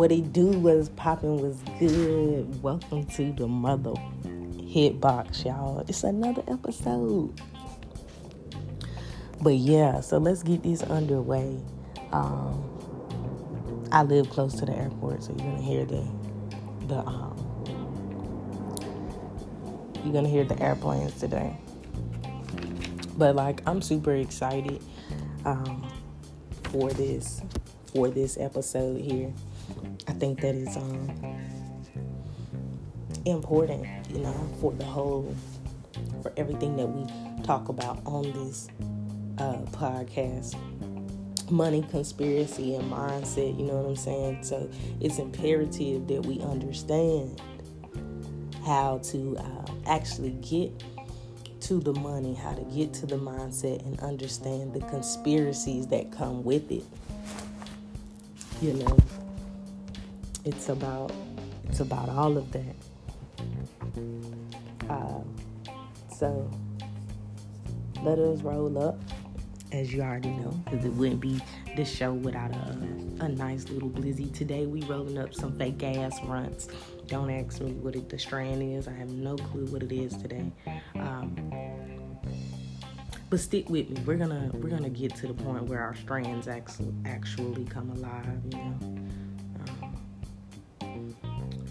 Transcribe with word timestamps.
What 0.00 0.10
he 0.10 0.22
do 0.22 0.46
was 0.46 0.88
popping 0.88 1.42
was 1.42 1.58
good. 1.78 2.62
Welcome 2.62 3.04
to 3.04 3.34
the 3.34 3.46
mother 3.46 3.92
hitbox, 4.22 5.44
y'all. 5.44 5.84
It's 5.88 6.04
another 6.04 6.42
episode. 6.48 7.38
But 9.42 9.56
yeah, 9.56 10.00
so 10.00 10.16
let's 10.16 10.42
get 10.42 10.62
this 10.62 10.82
underway. 10.84 11.60
Um, 12.12 12.64
I 13.92 14.02
live 14.02 14.30
close 14.30 14.54
to 14.60 14.64
the 14.64 14.74
airport, 14.74 15.22
so 15.22 15.34
you're 15.36 15.50
gonna 15.50 15.60
hear 15.60 15.84
the 15.84 16.08
the 16.86 17.00
um, 17.00 17.36
you're 20.02 20.14
gonna 20.14 20.30
hear 20.30 20.44
the 20.44 20.58
airplanes 20.62 21.20
today. 21.20 21.54
But 23.18 23.36
like, 23.36 23.60
I'm 23.66 23.82
super 23.82 24.14
excited 24.14 24.82
um, 25.44 25.86
for 26.62 26.88
this 26.88 27.42
for 27.92 28.08
this 28.08 28.38
episode 28.38 29.02
here. 29.02 29.34
I 30.08 30.12
think 30.12 30.40
that 30.40 30.54
is 30.54 30.76
um, 30.76 31.10
important, 33.24 33.86
you 34.10 34.18
know, 34.18 34.48
for 34.60 34.72
the 34.72 34.84
whole, 34.84 35.34
for 36.22 36.32
everything 36.36 36.76
that 36.76 36.86
we 36.86 37.06
talk 37.42 37.68
about 37.68 38.00
on 38.06 38.30
this 38.32 38.68
uh, 39.38 39.58
podcast. 39.72 40.56
Money, 41.50 41.84
conspiracy, 41.90 42.76
and 42.76 42.92
mindset, 42.92 43.58
you 43.58 43.66
know 43.66 43.74
what 43.78 43.88
I'm 43.88 43.96
saying? 43.96 44.44
So 44.44 44.70
it's 45.00 45.18
imperative 45.18 46.06
that 46.06 46.24
we 46.24 46.40
understand 46.40 47.40
how 48.64 48.98
to 49.04 49.36
uh, 49.36 49.66
actually 49.86 50.30
get 50.42 50.70
to 51.60 51.80
the 51.80 51.92
money, 51.94 52.34
how 52.34 52.52
to 52.52 52.62
get 52.62 52.94
to 52.94 53.06
the 53.06 53.16
mindset, 53.16 53.84
and 53.84 53.98
understand 54.00 54.74
the 54.74 54.80
conspiracies 54.80 55.86
that 55.88 56.12
come 56.12 56.44
with 56.44 56.70
it. 56.70 56.84
You 58.62 58.74
know, 58.74 58.98
it's 60.44 60.68
about 60.68 61.12
it's 61.68 61.80
about 61.80 62.08
all 62.08 62.36
of 62.36 62.50
that. 62.52 62.76
Uh, 64.88 65.20
so 66.12 66.50
let 68.02 68.18
us 68.18 68.40
roll 68.42 68.82
up, 68.82 68.98
as 69.72 69.92
you 69.92 70.02
already 70.02 70.30
know, 70.30 70.50
because 70.64 70.84
it 70.84 70.92
wouldn't 70.94 71.20
be 71.20 71.40
the 71.76 71.84
show 71.84 72.12
without 72.12 72.50
a, 72.54 72.76
a 73.20 73.28
nice 73.28 73.68
little 73.68 73.90
blizzy. 73.90 74.32
Today 74.34 74.66
we 74.66 74.82
rolling 74.82 75.18
up 75.18 75.34
some 75.34 75.56
fake 75.56 75.82
ass 75.84 76.18
Runtz. 76.20 76.68
Don't 77.06 77.30
ask 77.30 77.60
me 77.60 77.72
what 77.72 77.94
it, 77.94 78.08
the 78.08 78.18
strand 78.18 78.62
is. 78.62 78.88
I 78.88 78.92
have 78.92 79.10
no 79.10 79.36
clue 79.36 79.66
what 79.66 79.82
it 79.82 79.92
is 79.92 80.16
today. 80.16 80.50
Um, 80.94 81.36
but 83.28 83.38
stick 83.38 83.70
with 83.70 83.90
me. 83.90 84.02
We're 84.04 84.16
gonna 84.16 84.50
we're 84.54 84.70
gonna 84.70 84.90
get 84.90 85.14
to 85.16 85.28
the 85.28 85.34
point 85.34 85.64
where 85.64 85.80
our 85.80 85.94
strands 85.94 86.48
actually 86.48 86.92
actually 87.04 87.64
come 87.66 87.90
alive. 87.90 88.40
You 88.50 88.58
know, 88.58 89.08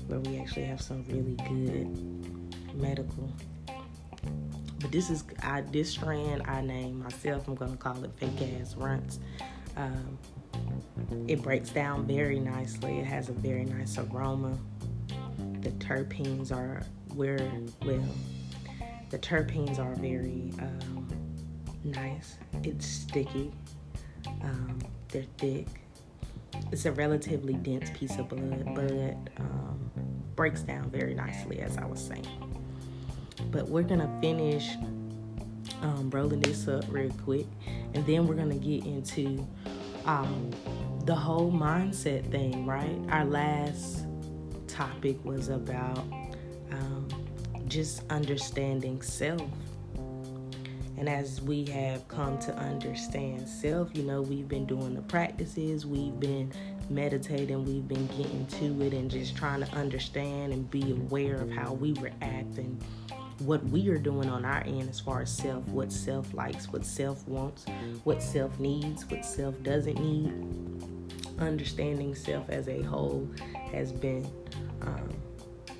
where 0.09 0.19
we 0.19 0.39
actually 0.39 0.65
have 0.65 0.81
some 0.81 1.05
really 1.07 1.35
good 1.47 2.75
medical. 2.75 3.31
But 4.79 4.91
this 4.91 5.09
is 5.09 5.23
I 5.43 5.61
this 5.61 5.91
strand 5.91 6.43
I 6.47 6.61
name 6.61 7.03
myself. 7.03 7.47
I'm 7.47 7.55
gonna 7.55 7.77
call 7.77 8.03
it 8.03 8.11
fake 8.17 8.41
ass 8.59 8.73
Runtz. 8.73 9.19
Um, 9.77 10.17
it 11.27 11.41
breaks 11.43 11.69
down 11.69 12.05
very 12.07 12.39
nicely. 12.39 12.97
It 12.99 13.05
has 13.05 13.29
a 13.29 13.33
very 13.33 13.65
nice 13.65 13.97
aroma. 13.97 14.57
The 15.61 15.71
terpenes 15.71 16.51
are 16.51 16.83
where 17.13 17.51
well, 17.85 18.03
the 19.11 19.19
terpenes 19.19 19.79
are 19.79 19.95
very 19.95 20.51
um, 20.59 21.07
nice. 21.83 22.37
It's 22.63 22.85
sticky. 22.85 23.51
Um, 24.41 24.79
they're 25.09 25.25
thick. 25.37 25.67
It's 26.71 26.85
a 26.85 26.91
relatively 26.91 27.53
dense 27.53 27.89
piece 27.91 28.17
of 28.17 28.29
blood, 28.29 28.65
but 28.75 29.41
um, 29.41 29.91
breaks 30.39 30.61
down 30.61 30.89
very 30.89 31.13
nicely, 31.13 31.59
as 31.59 31.75
I 31.75 31.85
was 31.85 31.99
saying. 31.99 32.25
But 33.51 33.67
we're 33.67 33.83
gonna 33.83 34.09
finish 34.21 34.69
um, 35.81 36.09
rolling 36.09 36.39
this 36.39 36.65
up 36.65 36.85
real 36.87 37.11
quick, 37.25 37.45
and 37.93 38.05
then 38.05 38.25
we're 38.25 38.35
gonna 38.35 38.55
get 38.55 38.85
into 38.85 39.45
um, 40.05 40.49
the 41.03 41.13
whole 41.13 41.51
mindset 41.51 42.31
thing. 42.31 42.65
Right? 42.65 42.97
Our 43.09 43.25
last 43.25 44.05
topic 44.67 45.17
was 45.25 45.49
about 45.49 46.05
um, 46.71 47.09
just 47.67 48.03
understanding 48.09 49.01
self 49.01 49.41
and 50.99 51.07
as 51.07 51.41
we 51.41 51.63
have 51.67 52.05
come 52.09 52.37
to 52.39 52.53
understand 52.57 53.47
self, 53.47 53.89
you 53.95 54.03
know, 54.03 54.21
we've 54.21 54.49
been 54.49 54.65
doing 54.65 54.95
the 54.95 55.01
practices, 55.01 55.85
we've 55.85 56.19
been 56.19 56.51
meditating, 56.89 57.65
we've 57.65 57.87
been 57.87 58.07
getting 58.07 58.45
to 58.47 58.85
it 58.85 58.93
and 58.93 59.09
just 59.09 59.35
trying 59.35 59.63
to 59.63 59.71
understand 59.73 60.53
and 60.53 60.69
be 60.69 60.91
aware 60.91 61.35
of 61.35 61.51
how 61.51 61.73
we 61.73 61.93
react 61.93 62.57
and 62.57 62.81
what 63.39 63.63
we 63.65 63.87
are 63.89 63.97
doing 63.97 64.29
on 64.29 64.43
our 64.43 64.61
end 64.65 64.89
as 64.89 64.99
far 64.99 65.21
as 65.21 65.31
self, 65.31 65.65
what 65.67 65.91
self 65.91 66.33
likes, 66.33 66.71
what 66.71 66.85
self 66.85 67.27
wants, 67.27 67.65
what 68.03 68.21
self 68.21 68.59
needs, 68.59 69.09
what 69.09 69.23
self 69.23 69.61
doesn't 69.63 69.99
need. 69.99 70.33
Understanding 71.39 72.15
self 72.15 72.49
as 72.49 72.67
a 72.67 72.81
whole 72.81 73.27
has 73.71 73.91
been 73.91 74.29
um, 74.81 75.13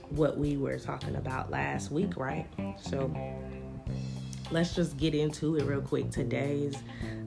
what 0.10 0.38
we 0.38 0.58
were 0.58 0.80
talking 0.80 1.16
about 1.16 1.52
last 1.52 1.92
week, 1.92 2.16
right? 2.16 2.48
So, 2.82 3.14
let's 4.52 4.74
just 4.74 4.98
get 4.98 5.14
into 5.14 5.58
it 5.58 5.64
real 5.64 5.82
quick. 5.82 6.12
Today's 6.12 6.76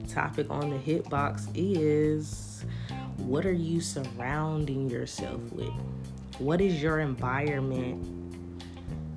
topic 0.07 0.47
on 0.49 0.69
the 0.69 0.77
hitbox 0.77 1.47
is 1.53 2.65
what 3.17 3.45
are 3.45 3.53
you 3.53 3.81
surrounding 3.81 4.89
yourself 4.89 5.41
with? 5.51 5.73
What 6.39 6.61
is 6.61 6.81
your 6.81 6.99
environment? 6.99 8.05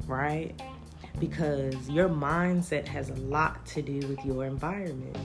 Right? 0.07 0.61
Because 1.19 1.89
your 1.89 2.09
mindset 2.09 2.87
has 2.87 3.11
a 3.11 3.15
lot 3.15 3.65
to 3.67 3.83
do 3.83 4.07
with 4.07 4.25
your 4.25 4.45
environment. 4.45 5.17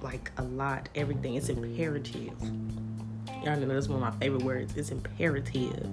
Like 0.00 0.30
a 0.38 0.42
lot, 0.42 0.88
everything. 0.94 1.34
It's 1.34 1.48
imperative. 1.48 2.40
Y'all 3.42 3.56
know 3.56 3.66
that's 3.66 3.88
one 3.88 4.02
of 4.02 4.14
my 4.14 4.18
favorite 4.20 4.42
words. 4.42 4.76
It's 4.76 4.90
imperative 4.90 5.88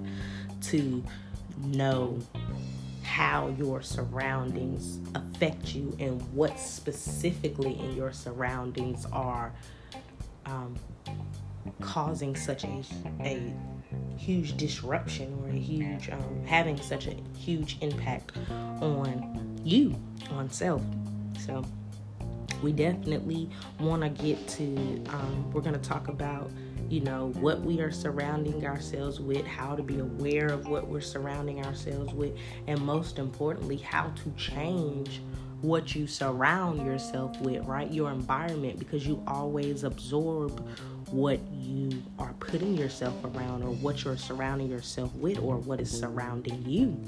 to 0.62 1.04
know 1.58 2.18
how 3.02 3.48
your 3.58 3.82
surroundings 3.82 5.00
affect 5.14 5.74
you 5.74 5.96
and 5.98 6.20
what 6.34 6.58
specifically 6.58 7.78
in 7.78 7.96
your 7.96 8.12
surroundings 8.12 9.06
are 9.12 9.52
um, 10.46 10.76
causing 11.80 12.34
such 12.34 12.64
a, 12.64 12.84
a 13.20 13.52
huge 14.16 14.56
disruption 14.56 15.36
or 15.42 15.48
a 15.50 15.58
huge 15.58 16.10
um, 16.10 16.44
having 16.44 16.76
such 16.76 17.06
a 17.06 17.16
huge 17.36 17.78
impact 17.80 18.32
on 18.80 19.60
you 19.64 19.94
on 20.30 20.50
self 20.50 20.82
so 21.38 21.64
we 22.62 22.72
definitely 22.72 23.48
want 23.78 24.02
to 24.02 24.08
get 24.08 24.48
to 24.48 24.74
um, 25.08 25.50
we're 25.52 25.60
going 25.60 25.78
to 25.78 25.88
talk 25.88 26.08
about 26.08 26.50
you 26.88 27.00
know, 27.00 27.32
what 27.40 27.60
we 27.60 27.80
are 27.80 27.90
surrounding 27.90 28.66
ourselves 28.66 29.20
with, 29.20 29.46
how 29.46 29.76
to 29.76 29.82
be 29.82 29.98
aware 29.98 30.46
of 30.46 30.68
what 30.68 30.88
we're 30.88 31.00
surrounding 31.00 31.64
ourselves 31.64 32.12
with, 32.14 32.34
and 32.66 32.80
most 32.80 33.18
importantly, 33.18 33.76
how 33.76 34.10
to 34.10 34.30
change 34.36 35.20
what 35.60 35.94
you 35.94 36.06
surround 36.06 36.86
yourself 36.86 37.38
with, 37.40 37.64
right? 37.66 37.92
Your 37.92 38.10
environment, 38.10 38.78
because 38.78 39.06
you 39.06 39.22
always 39.26 39.84
absorb 39.84 40.66
what 41.10 41.40
you 41.52 42.02
are 42.18 42.32
putting 42.34 42.76
yourself 42.76 43.14
around 43.24 43.62
or 43.62 43.70
what 43.70 44.04
you're 44.04 44.16
surrounding 44.16 44.68
yourself 44.68 45.14
with 45.14 45.38
or 45.38 45.56
what 45.56 45.80
is 45.80 45.90
surrounding 45.90 46.62
you. 46.66 46.98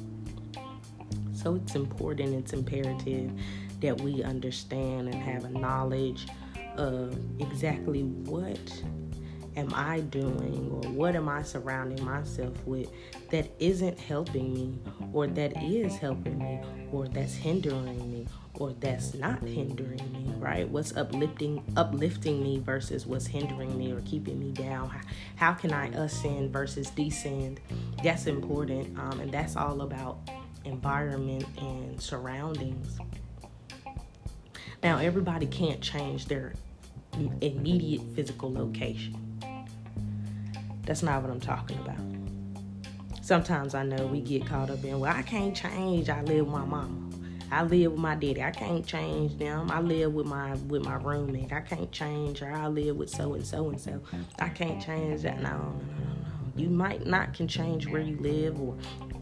So 1.33 1.55
it's 1.55 1.75
important, 1.75 2.35
it's 2.35 2.53
imperative 2.53 3.31
that 3.81 4.01
we 4.01 4.23
understand 4.23 5.09
and 5.09 5.15
have 5.15 5.45
a 5.45 5.51
knowledge 5.51 6.27
of 6.77 7.17
exactly 7.41 8.03
what 8.03 8.59
am 9.57 9.73
I 9.75 10.01
doing 10.01 10.71
or 10.71 10.91
what 10.91 11.17
am 11.17 11.29
I 11.29 11.43
surrounding 11.43 12.05
myself 12.05 12.55
with 12.67 12.89
that 13.31 13.51
isn't 13.59 13.99
helping 13.99 14.55
me 14.55 14.79
or 15.13 15.27
that 15.27 15.63
is 15.63 15.97
helping 15.97 16.39
me 16.39 16.61
or 16.93 17.09
that's 17.09 17.35
hindering 17.35 18.11
me 18.11 18.27
or 18.55 18.73
that's 18.73 19.15
not 19.15 19.43
hindering 19.43 20.13
me, 20.13 20.33
right? 20.39 20.69
What's 20.69 20.97
uplifting 20.97 21.63
uplifting 21.77 22.43
me 22.43 22.59
versus 22.59 23.07
what's 23.07 23.27
hindering 23.27 23.77
me 23.79 23.93
or 23.93 24.01
keeping 24.03 24.39
me 24.39 24.53
down? 24.53 24.95
How 25.37 25.53
can 25.53 25.73
I 25.73 25.87
ascend 25.89 26.53
versus 26.53 26.91
descend? 26.91 27.61
That's 28.03 28.27
important, 28.27 28.99
um, 28.99 29.21
and 29.21 29.33
that's 29.33 29.57
all 29.57 29.83
about 29.83 30.19
environment 30.65 31.45
and 31.59 32.01
surroundings. 32.01 32.99
Now, 34.83 34.99
everybody 34.99 35.47
can't 35.47 35.81
change 35.81 36.27
their 36.27 36.55
immediate 37.41 38.03
physical 38.15 38.53
location 38.53 39.30
that's 40.85 41.03
not 41.03 41.23
what 41.23 41.31
I'm 41.31 41.41
talking 41.41 41.79
about. 41.79 41.99
Sometimes 43.23 43.75
I 43.75 43.85
know 43.85 44.07
we 44.07 44.21
get 44.21 44.47
caught 44.47 44.71
up 44.71 44.83
in, 44.83 44.99
well, 44.99 45.15
I 45.15 45.23
can't 45.23 45.55
change. 45.55 46.09
I 46.09 46.23
live 46.23 46.47
with 46.47 46.55
my 46.55 46.65
mama. 46.65 47.11
I 47.53 47.63
live 47.65 47.93
with 47.93 48.01
my 48.01 48.15
daddy. 48.15 48.43
I 48.43 48.51
can't 48.51 48.87
change 48.87 49.37
them. 49.39 49.71
I 49.71 49.81
live 49.81 50.15
with 50.15 50.27
my 50.27 50.55
with 50.69 50.85
my 50.85 50.95
roommate. 50.95 51.53
I 51.53 51.61
can't 51.61 51.91
change 51.91 52.39
her. 52.39 52.53
I 52.53 52.69
live 52.69 52.97
with 52.97 53.11
so 53.11 53.35
and 53.35 53.45
so 53.45 53.69
and 53.71 53.81
so. 53.81 54.01
I 54.39 54.49
can't 54.49 54.81
change 54.81 55.23
that. 55.23 55.43
No, 55.43 55.51
no, 55.51 55.57
no, 55.57 55.65
no. 55.65 56.11
You 56.57 56.69
might 56.69 57.07
not 57.07 57.35
can 57.35 57.49
change 57.49 57.89
where 57.89 58.01
you 58.01 58.17
live 58.19 58.61
or 58.61 58.77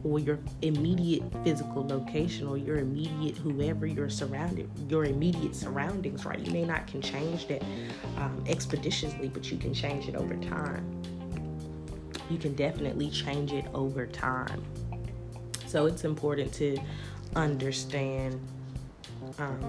or 0.04 0.18
your 0.18 0.38
immediate 0.62 1.22
physical 1.44 1.86
location 1.86 2.46
or 2.46 2.56
your 2.56 2.78
immediate 2.78 3.36
whoever 3.36 3.86
you're 3.86 4.08
surrounded 4.08 4.70
your 4.88 5.04
immediate 5.04 5.54
surroundings 5.54 6.24
right 6.24 6.38
you 6.38 6.52
may 6.52 6.64
not 6.64 6.86
can 6.86 7.02
change 7.02 7.48
that 7.48 7.62
um, 8.16 8.42
expeditiously 8.46 9.28
but 9.28 9.50
you 9.50 9.58
can 9.58 9.74
change 9.74 10.08
it 10.08 10.14
over 10.14 10.36
time 10.36 10.97
you 12.30 12.38
can 12.38 12.54
definitely 12.54 13.10
change 13.10 13.52
it 13.52 13.66
over 13.74 14.06
time 14.06 14.62
so 15.66 15.86
it's 15.86 16.04
important 16.04 16.52
to 16.52 16.78
understand 17.36 18.40
um, 19.38 19.60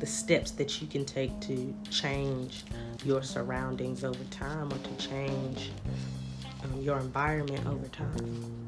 the 0.00 0.06
steps 0.06 0.50
that 0.52 0.80
you 0.80 0.86
can 0.86 1.04
take 1.04 1.38
to 1.40 1.74
change 1.90 2.64
your 3.04 3.22
surroundings 3.22 4.04
over 4.04 4.22
time 4.30 4.72
or 4.72 4.78
to 4.78 5.08
change 5.08 5.70
um, 6.64 6.80
your 6.80 6.98
environment 6.98 7.66
over 7.66 7.86
time. 7.88 8.65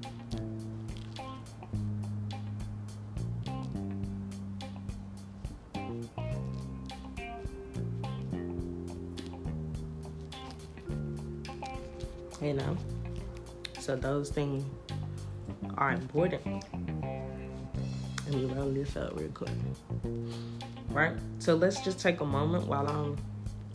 You 12.40 12.54
know, 12.54 12.76
so 13.80 13.96
those 13.96 14.30
things 14.30 14.64
are 15.76 15.92
important. 15.92 16.64
Let 18.26 18.34
me 18.34 18.44
roll 18.44 18.70
this 18.70 18.96
up 18.96 19.18
real 19.18 19.30
quick 19.30 19.50
right? 20.90 21.12
So 21.38 21.54
let's 21.54 21.80
just 21.80 22.00
take 22.00 22.20
a 22.20 22.24
moment 22.24 22.66
while 22.66 22.86
I'm 22.88 23.16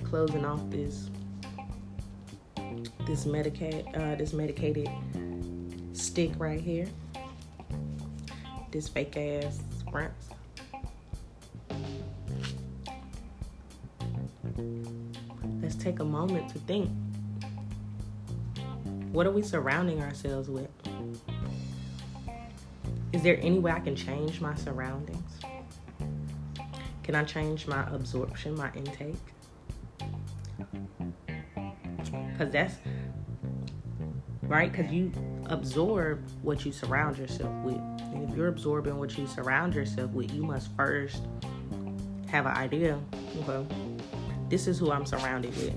closing 0.03 0.45
off 0.45 0.61
this 0.69 1.09
this 3.05 3.25
medicated 3.25 3.85
uh, 3.95 4.15
this 4.15 4.33
medicated 4.33 4.89
stick 5.93 6.31
right 6.37 6.59
here. 6.59 6.87
This 8.71 8.87
fake 8.87 9.15
ass 9.17 9.59
Runtz. 9.91 10.11
Let's 15.61 15.75
take 15.75 15.99
a 15.99 16.05
moment 16.05 16.49
to 16.49 16.59
think. 16.59 16.89
What 19.13 19.27
are 19.27 19.31
we 19.31 19.43
surrounding 19.43 20.01
ourselves 20.01 20.49
with? 20.49 20.67
Is 23.11 23.21
there 23.21 23.37
any 23.43 23.59
way 23.59 23.71
I 23.71 23.79
can 23.79 23.95
change 23.95 24.41
my 24.41 24.55
surroundings? 24.55 25.39
Can 27.03 27.13
I 27.13 27.23
change 27.23 27.67
my 27.67 27.87
absorption, 27.93 28.55
my 28.55 28.71
intake? 28.73 29.15
Because 32.31 32.51
that's 32.51 32.73
right, 34.41 34.71
because 34.71 34.91
you 34.91 35.11
absorb 35.45 36.27
what 36.41 36.65
you 36.65 36.71
surround 36.71 37.19
yourself 37.19 37.53
with. 37.63 37.77
And 37.77 38.27
if 38.27 38.35
you're 38.35 38.47
absorbing 38.47 38.97
what 38.97 39.15
you 39.15 39.27
surround 39.27 39.75
yourself 39.75 40.09
with, 40.09 40.33
you 40.33 40.41
must 40.41 40.75
first 40.75 41.21
have 42.29 42.47
an 42.47 42.57
idea. 42.57 42.99
Okay, 43.47 43.63
this 44.49 44.65
is 44.65 44.79
who 44.79 44.91
I'm 44.91 45.05
surrounded 45.05 45.55
with 45.57 45.75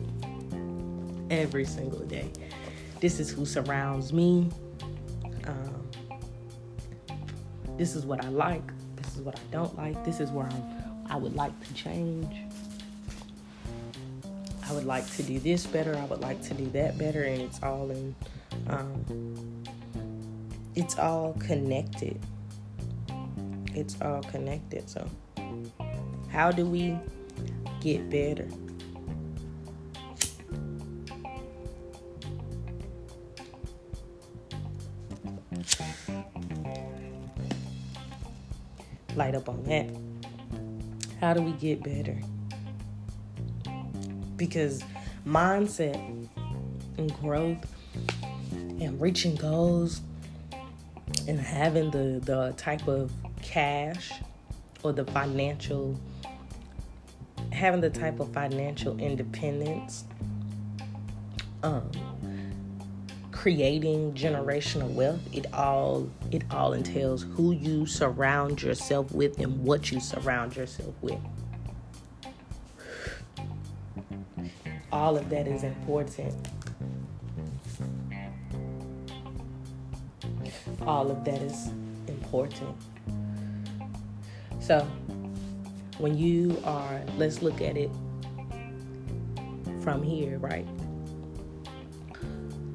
every 1.31 1.67
single 1.67 2.01
day. 2.01 2.31
This 3.01 3.21
is 3.21 3.31
who 3.31 3.45
surrounds 3.45 4.13
me. 4.13 4.51
Um, 5.47 5.89
this 7.77 7.95
is 7.95 8.05
what 8.07 8.25
I 8.25 8.29
like. 8.29 8.67
This 8.97 9.17
is 9.17 9.21
what 9.21 9.39
I 9.39 9.43
don't 9.53 9.77
like. 9.77 10.05
This 10.05 10.21
is 10.21 10.31
where 10.31 10.47
I'm 10.47 10.77
I 11.09 11.17
would 11.17 11.35
like 11.35 11.59
to 11.67 11.75
change. 11.75 12.37
I 14.69 14.73
would 14.73 14.85
like 14.85 15.09
to 15.17 15.23
do 15.23 15.39
this 15.39 15.67
better. 15.67 15.97
I 15.97 16.05
would 16.07 16.21
like 16.21 16.43
to 16.43 16.55
do 16.55 16.67
that 16.71 16.99
better. 16.99 17.23
And 17.23 17.41
it's 17.43 17.63
all 17.63 17.91
in, 17.91 18.15
um, 18.69 19.65
it's 20.75 20.99
all 20.99 21.35
connected. 21.39 22.21
It's 23.75 24.01
all 24.03 24.23
connected. 24.23 24.89
So, 24.89 25.09
how 26.29 26.51
do 26.51 26.67
we 26.67 26.99
get 27.81 28.11
better? 28.11 28.49
Light 39.17 39.35
up 39.35 39.49
on 39.49 39.65
that. 39.65 39.91
How 41.21 41.33
do 41.33 41.43
we 41.43 41.53
get 41.53 41.83
better? 41.83 42.17
Because 44.37 44.85
mindset 45.27 46.29
and 46.99 47.13
growth 47.21 47.67
and 48.53 49.01
reaching 49.01 49.35
goals 49.35 50.03
and 51.27 51.41
having 51.41 51.91
the, 51.91 52.21
the 52.23 52.55
type 52.57 52.87
of 52.87 53.11
cash 53.43 54.13
or 54.83 54.93
the 54.93 55.05
financial 55.07 55.99
having 57.53 57.81
the 57.81 57.91
type 57.91 58.21
of 58.21 58.31
financial 58.35 58.99
independence 58.99 60.05
um, 61.63 61.91
creating 63.47 64.13
generational 64.13 64.93
wealth 64.93 65.21
it 65.33 65.47
all 65.53 66.11
it 66.33 66.43
all 66.51 66.73
entails 66.73 67.23
who 67.37 67.53
you 67.53 67.87
surround 67.87 68.61
yourself 68.61 69.13
with 69.13 69.39
and 69.39 69.63
what 69.63 69.93
you 69.93 70.01
surround 70.01 70.57
yourself 70.57 70.93
with. 71.01 71.21
All 74.91 75.17
of 75.17 75.31
that 75.31 75.47
is 75.47 75.63
important. 75.63 76.35
All 80.85 81.09
of 81.09 81.25
that 81.25 81.41
is 81.41 81.69
important. 82.09 82.77
So 84.59 84.81
when 85.99 86.19
you 86.19 86.61
are 86.65 87.01
let's 87.17 87.43
look 87.43 87.61
at 87.61 87.77
it 87.77 87.91
from 89.85 90.03
here 90.03 90.39
right 90.39 90.67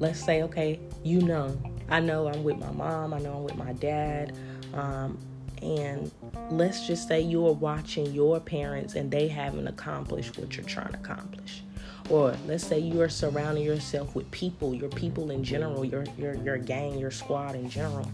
let's 0.02 0.22
say, 0.22 0.42
okay, 0.42 0.80
you 1.04 1.20
know, 1.22 1.56
I 1.88 2.00
know 2.00 2.26
I'm 2.26 2.42
with 2.42 2.58
my 2.58 2.72
mom, 2.72 3.14
I 3.14 3.20
know 3.20 3.36
I'm 3.36 3.44
with 3.44 3.56
my 3.56 3.72
dad, 3.74 4.36
um, 4.74 5.16
and 5.62 6.10
let's 6.50 6.88
just 6.88 7.06
say 7.06 7.20
you're 7.20 7.52
watching 7.52 8.12
your 8.12 8.40
parents 8.40 8.96
and 8.96 9.12
they 9.12 9.28
haven't 9.28 9.68
accomplished 9.68 10.36
what 10.38 10.56
you're 10.56 10.66
trying 10.66 10.92
to 10.92 10.98
accomplish. 10.98 11.62
Or 12.10 12.34
let's 12.48 12.66
say 12.66 12.80
you 12.80 13.00
are 13.00 13.08
surrounding 13.08 13.62
yourself 13.62 14.16
with 14.16 14.28
people, 14.32 14.74
your 14.74 14.88
people 14.88 15.30
in 15.30 15.44
general, 15.44 15.84
your 15.84 16.04
your 16.18 16.34
your 16.34 16.58
gang, 16.58 16.98
your 16.98 17.12
squad 17.12 17.54
in 17.54 17.70
general. 17.70 18.10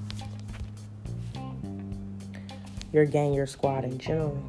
Your 2.93 3.07
gang, 3.07 3.33
your 3.33 3.47
squad 3.47 3.85
in 3.85 3.99
general. 3.99 4.43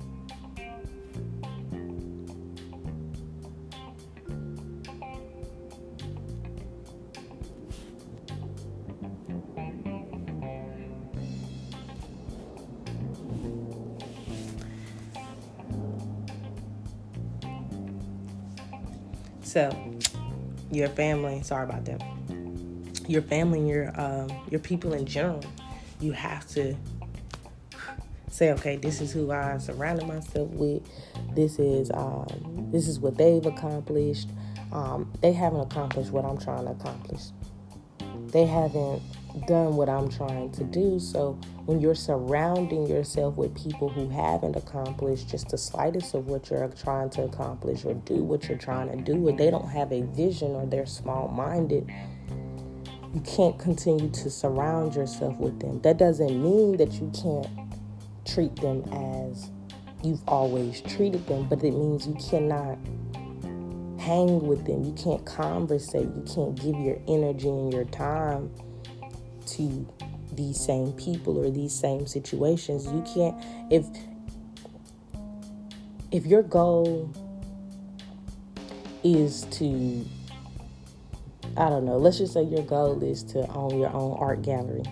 So, 19.60 19.70
your 20.72 20.88
family, 20.88 21.42
sorry 21.44 21.66
about 21.66 21.84
that. 21.84 22.02
Your 23.10 23.22
family 23.22 23.68
your 23.68 23.92
um, 24.00 24.30
your 24.50 24.62
people 24.62 24.94
in 24.94 25.06
general, 25.06 25.44
you 26.00 26.14
have 26.14 26.48
to 26.52 26.78
say, 28.32 28.54
okay, 28.54 28.78
this 28.78 29.02
is 29.02 29.12
who 29.12 29.34
I 29.34 29.58
surrounded 29.58 30.08
myself 30.08 30.48
with. 30.52 30.82
This 31.36 31.60
is 31.60 31.92
um, 31.94 32.70
this 32.72 32.88
is 32.88 33.02
what 33.02 33.18
they've 33.18 33.46
accomplished. 33.46 34.30
Um, 34.72 35.12
they 35.20 35.34
haven't 35.34 35.60
accomplished 35.60 36.12
what 36.12 36.24
I'm 36.24 36.38
trying 36.38 36.64
to 36.64 36.72
accomplish. 36.72 37.24
They 38.28 38.46
haven't 38.46 39.02
done 39.48 39.76
what 39.76 39.90
I'm 39.90 40.10
trying 40.10 40.52
to 40.52 40.64
do. 40.64 41.00
So 41.00 41.40
when 41.66 41.80
you're 41.80 41.96
surrounding 41.96 42.88
yourself 42.88 43.36
with 43.36 43.56
people 43.56 43.90
who 43.90 44.10
haven't 44.10 44.56
accomplished 44.56 45.30
just 45.30 45.50
the 45.50 45.58
slightest 45.58 46.14
of 46.14 46.28
what 46.28 46.50
you're 46.50 46.68
trying 46.70 47.10
to 47.12 47.24
accomplish 47.24 47.86
or 47.86 47.94
do 47.94 48.24
what 48.24 48.48
you're 48.48 48.58
trying 48.58 48.90
to 48.92 48.98
do, 48.98 49.28
or 49.28 49.32
they 49.32 49.50
don't 49.50 49.70
have 49.70 49.92
a 49.92 50.02
vision 50.02 50.52
or 50.52 50.66
they're 50.66 50.86
small 50.86 51.28
minded, 51.28 51.90
you 53.14 53.22
can't 53.22 53.58
continue 53.58 54.10
to 54.10 54.30
surround 54.30 54.96
yourself 54.96 55.38
with 55.38 55.60
them. 55.60 55.82
That 55.82 55.98
doesn't 55.98 56.42
mean 56.42 56.78
that 56.78 56.94
you 56.94 57.12
can't 57.20 57.48
treat 58.26 58.56
them 58.58 58.84
as 58.92 59.52
you've 60.04 60.22
always 60.28 60.82
treated 60.82 61.26
them, 61.28 61.48
but 61.50 61.64
it 61.64 61.72
means 61.72 62.08
you 62.08 62.16
cannot 62.16 62.78
hang 64.00 64.48
with 64.48 64.66
them. 64.66 64.84
You 64.84 64.94
can't 64.94 65.26
conversate. 65.26 66.04
You 66.04 66.24
can't 66.34 66.56
give 66.56 66.76
your 66.80 67.00
energy 67.08 67.50
and 67.50 67.74
your 67.74 67.86
time 67.86 68.52
to 69.56 69.88
these 70.34 70.60
same 70.60 70.92
people 70.94 71.38
or 71.38 71.50
these 71.50 71.74
same 71.74 72.08
situations. 72.08 72.86
You 72.86 73.04
can't 73.14 73.36
if 73.72 73.86
if 76.12 76.26
your 76.26 76.44
goal 76.44 77.14
is 79.04 79.44
to 79.52 80.06
I 81.58 81.70
don't 81.70 81.86
know, 81.86 81.98
let's 81.98 82.18
just 82.18 82.34
say 82.34 82.44
your 82.44 82.64
goal 82.64 83.04
is 83.04 83.24
to 83.26 83.48
own 83.50 83.78
your 83.80 83.92
own 83.94 84.18
art 84.20 84.44
gallery. 84.44 84.84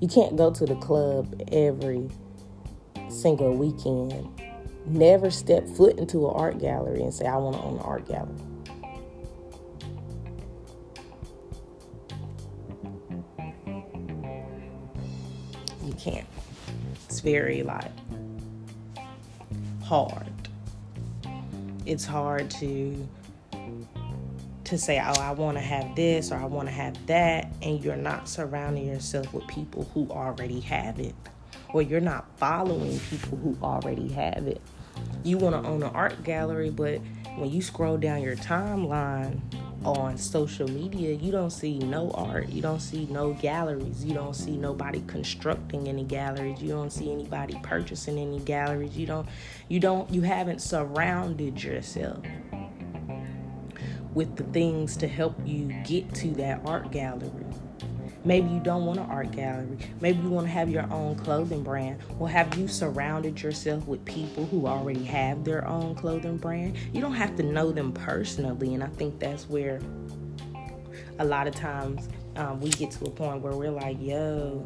You 0.00 0.08
can't 0.08 0.36
go 0.36 0.50
to 0.50 0.66
the 0.66 0.74
club 0.76 1.40
every 1.52 2.10
single 3.08 3.54
weekend. 3.54 4.28
Never 4.86 5.30
step 5.30 5.66
foot 5.68 5.98
into 5.98 6.28
an 6.28 6.34
art 6.34 6.58
gallery 6.58 7.02
and 7.02 7.12
say, 7.12 7.26
I 7.26 7.36
want 7.36 7.56
to 7.56 7.62
own 7.62 7.74
an 7.74 7.80
art 7.80 8.08
gallery. 8.08 8.45
Very 17.26 17.64
like 17.64 17.90
hard. 19.82 20.32
It's 21.84 22.04
hard 22.04 22.48
to 22.52 23.08
to 24.62 24.78
say, 24.78 25.00
oh, 25.00 25.20
I 25.20 25.32
want 25.32 25.56
to 25.56 25.60
have 25.60 25.96
this 25.96 26.30
or 26.30 26.36
I 26.36 26.44
want 26.44 26.68
to 26.68 26.74
have 26.74 26.94
that, 27.06 27.52
and 27.62 27.82
you're 27.84 27.96
not 27.96 28.28
surrounding 28.28 28.86
yourself 28.86 29.32
with 29.32 29.46
people 29.48 29.90
who 29.92 30.08
already 30.08 30.60
have 30.60 31.00
it, 31.00 31.14
or 31.72 31.82
you're 31.82 32.00
not 32.00 32.26
following 32.36 32.98
people 33.10 33.38
who 33.38 33.56
already 33.60 34.08
have 34.08 34.46
it. 34.46 34.60
You 35.24 35.38
want 35.38 35.60
to 35.60 35.68
own 35.68 35.82
an 35.82 35.90
art 35.94 36.22
gallery, 36.22 36.70
but 36.70 37.00
when 37.36 37.50
you 37.50 37.60
scroll 37.60 37.96
down 37.96 38.22
your 38.22 38.36
timeline 38.36 39.40
on 39.86 40.18
social 40.18 40.68
media, 40.68 41.14
you 41.14 41.30
don't 41.30 41.50
see 41.50 41.78
no 41.78 42.10
art, 42.10 42.48
you 42.48 42.60
don't 42.60 42.80
see 42.80 43.06
no 43.08 43.34
galleries, 43.34 44.04
you 44.04 44.12
don't 44.12 44.34
see 44.34 44.56
nobody 44.56 45.00
constructing 45.06 45.88
any 45.88 46.02
galleries, 46.02 46.60
you 46.60 46.70
don't 46.70 46.90
see 46.90 47.12
anybody 47.12 47.58
purchasing 47.62 48.18
any 48.18 48.40
galleries, 48.40 48.96
you 48.96 49.06
don't, 49.06 49.28
you 49.68 49.78
don't, 49.78 50.10
you 50.10 50.22
haven't 50.22 50.60
surrounded 50.60 51.62
yourself 51.62 52.18
with 54.12 54.34
the 54.34 54.44
things 54.44 54.96
to 54.96 55.06
help 55.06 55.36
you 55.44 55.66
get 55.84 56.12
to 56.14 56.28
that 56.32 56.60
art 56.64 56.90
gallery. 56.90 57.46
Maybe 58.26 58.48
you 58.48 58.58
don't 58.58 58.84
want 58.84 58.98
an 58.98 59.06
art 59.08 59.30
gallery. 59.30 59.78
Maybe 60.00 60.20
you 60.20 60.30
want 60.30 60.48
to 60.48 60.52
have 60.52 60.68
your 60.68 60.82
own 60.92 61.14
clothing 61.14 61.62
brand. 61.62 62.00
Well, 62.18 62.26
have 62.26 62.58
you 62.58 62.66
surrounded 62.66 63.40
yourself 63.40 63.86
with 63.86 64.04
people 64.04 64.44
who 64.46 64.66
already 64.66 65.04
have 65.04 65.44
their 65.44 65.64
own 65.64 65.94
clothing 65.94 66.36
brand? 66.36 66.76
You 66.92 67.00
don't 67.00 67.14
have 67.14 67.36
to 67.36 67.44
know 67.44 67.70
them 67.70 67.92
personally. 67.92 68.74
And 68.74 68.82
I 68.82 68.88
think 68.88 69.20
that's 69.20 69.48
where 69.48 69.80
a 71.20 71.24
lot 71.24 71.46
of 71.46 71.54
times 71.54 72.08
um, 72.34 72.60
we 72.60 72.70
get 72.70 72.90
to 72.90 73.04
a 73.04 73.10
point 73.10 73.42
where 73.42 73.52
we're 73.52 73.70
like, 73.70 73.96
yo, 74.00 74.64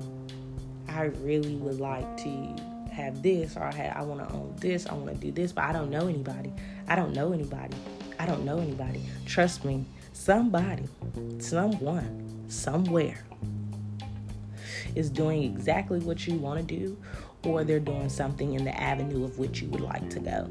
I 0.89 1.05
really 1.21 1.57
would 1.57 1.81
like 1.81 2.17
to 2.25 2.57
have 2.91 3.23
this, 3.23 3.59
or 3.59 3.65
I, 3.65 3.93
I 3.95 4.01
want 4.01 4.27
to 4.27 4.35
own 4.35 4.57
this, 4.57 4.87
I 4.87 4.95
want 4.95 5.09
to 5.09 5.15
do 5.17 5.31
this, 5.33 5.53
but 5.53 5.65
I 5.65 5.73
don't 5.73 5.91
know 5.91 6.09
anybody. 6.09 6.51
I 6.89 6.97
don't 6.97 7.13
know 7.13 7.35
anybody. 7.35 7.77
I 8.19 8.25
don't 8.25 8.47
know 8.47 8.59
anybody. 8.59 9.05
Trust 9.27 9.67
me, 9.67 9.85
somebody, 10.13 10.85
someone, 11.39 12.45
somewhere 12.49 13.25
is 14.95 15.11
doing 15.11 15.45
exactly 15.45 16.01
what 16.01 16.27
you 16.27 16.37
want 16.37 16.67
to 16.69 16.77
do, 16.77 16.97
or 17.45 17.65
they're 17.65 17.81
doing 17.81 18.09
something 18.09 18.55
in 18.55 18.65
the 18.65 18.81
avenue 18.81 19.25
of 19.25 19.39
which 19.39 19.63
you 19.63 19.69
would 19.69 19.81
like 19.81 20.09
to 20.11 20.21
go. 20.21 20.51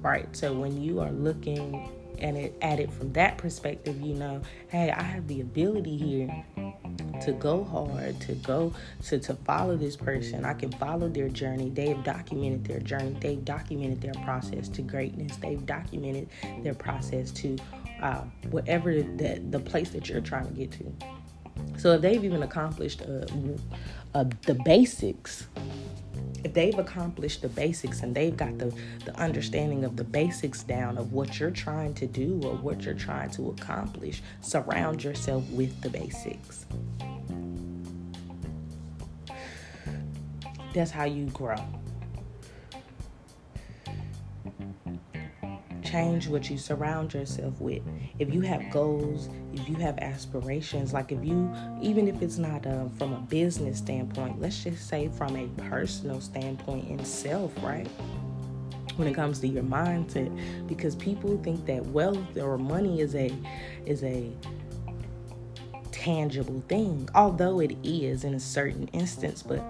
Right? 0.00 0.28
So 0.36 0.52
when 0.52 0.82
you 0.82 1.00
are 1.00 1.10
looking 1.10 1.90
and 2.18 2.36
it, 2.36 2.56
at 2.62 2.78
it 2.78 2.92
from 2.92 3.12
that 3.14 3.38
perspective, 3.38 4.00
you 4.00 4.14
know, 4.14 4.42
hey, 4.68 4.90
I 4.90 5.02
have 5.02 5.26
the 5.26 5.40
ability 5.40 5.96
here 5.96 6.44
to 7.22 7.32
go 7.32 7.64
hard, 7.64 8.20
to 8.20 8.34
go 8.34 8.74
to, 9.04 9.18
to 9.18 9.34
follow 9.34 9.76
this 9.76 9.96
person. 9.96 10.44
I 10.44 10.54
can 10.54 10.72
follow 10.72 11.08
their 11.08 11.28
journey. 11.28 11.70
They've 11.70 12.02
documented 12.02 12.64
their 12.64 12.80
journey. 12.80 13.16
They've 13.20 13.44
documented 13.44 14.00
their 14.00 14.14
process 14.24 14.68
to 14.70 14.82
greatness. 14.82 15.36
They've 15.36 15.64
documented 15.64 16.28
their 16.62 16.74
process 16.74 17.30
to 17.32 17.56
uh, 18.02 18.24
whatever 18.50 18.94
the, 18.94 19.42
the 19.50 19.60
place 19.60 19.90
that 19.90 20.08
you're 20.08 20.20
trying 20.20 20.46
to 20.46 20.52
get 20.52 20.72
to. 20.72 20.92
So 21.78 21.92
if 21.92 22.02
they've 22.02 22.24
even 22.24 22.42
accomplished 22.42 23.02
uh, 23.02 23.24
uh, 24.14 24.24
the 24.46 24.54
basics, 24.64 25.46
if 26.44 26.52
they've 26.52 26.78
accomplished 26.78 27.42
the 27.42 27.48
basics 27.48 28.02
and 28.02 28.14
they've 28.14 28.36
got 28.36 28.58
the, 28.58 28.74
the 29.04 29.16
understanding 29.16 29.84
of 29.84 29.96
the 29.96 30.04
basics 30.04 30.62
down 30.64 30.98
of 30.98 31.12
what 31.12 31.38
you're 31.38 31.50
trying 31.50 31.94
to 31.94 32.06
do 32.06 32.40
or 32.44 32.56
what 32.56 32.82
you're 32.82 32.94
trying 32.94 33.30
to 33.30 33.50
accomplish, 33.50 34.22
surround 34.40 35.04
yourself 35.04 35.48
with 35.50 35.80
the 35.80 35.88
basics. 35.88 36.66
That's 40.74 40.90
how 40.90 41.04
you 41.04 41.26
grow. 41.26 41.56
Change 45.92 46.26
what 46.28 46.48
you 46.48 46.56
surround 46.56 47.12
yourself 47.12 47.60
with. 47.60 47.82
If 48.18 48.32
you 48.32 48.40
have 48.40 48.70
goals, 48.70 49.28
if 49.52 49.68
you 49.68 49.74
have 49.74 49.98
aspirations, 49.98 50.94
like 50.94 51.12
if 51.12 51.22
you, 51.22 51.54
even 51.82 52.08
if 52.08 52.22
it's 52.22 52.38
not 52.38 52.66
uh, 52.66 52.88
from 52.96 53.12
a 53.12 53.20
business 53.20 53.76
standpoint, 53.76 54.40
let's 54.40 54.64
just 54.64 54.88
say 54.88 55.10
from 55.10 55.36
a 55.36 55.46
personal 55.68 56.22
standpoint 56.22 56.88
in 56.88 57.04
self, 57.04 57.52
right? 57.62 57.86
when 58.96 59.08
it 59.08 59.14
comes 59.14 59.38
to 59.40 59.48
your 59.48 59.62
mindset 59.62 60.30
because 60.66 60.94
people 60.96 61.40
think 61.42 61.64
that 61.64 61.84
wealth 61.86 62.36
or 62.36 62.58
money 62.58 63.00
is 63.00 63.14
a 63.14 63.32
is 63.86 64.04
a 64.04 64.30
tangible 65.90 66.62
thing 66.68 67.08
although 67.14 67.60
it 67.60 67.74
is 67.82 68.24
in 68.24 68.34
a 68.34 68.40
certain 68.40 68.86
instance 68.88 69.42
but 69.42 69.64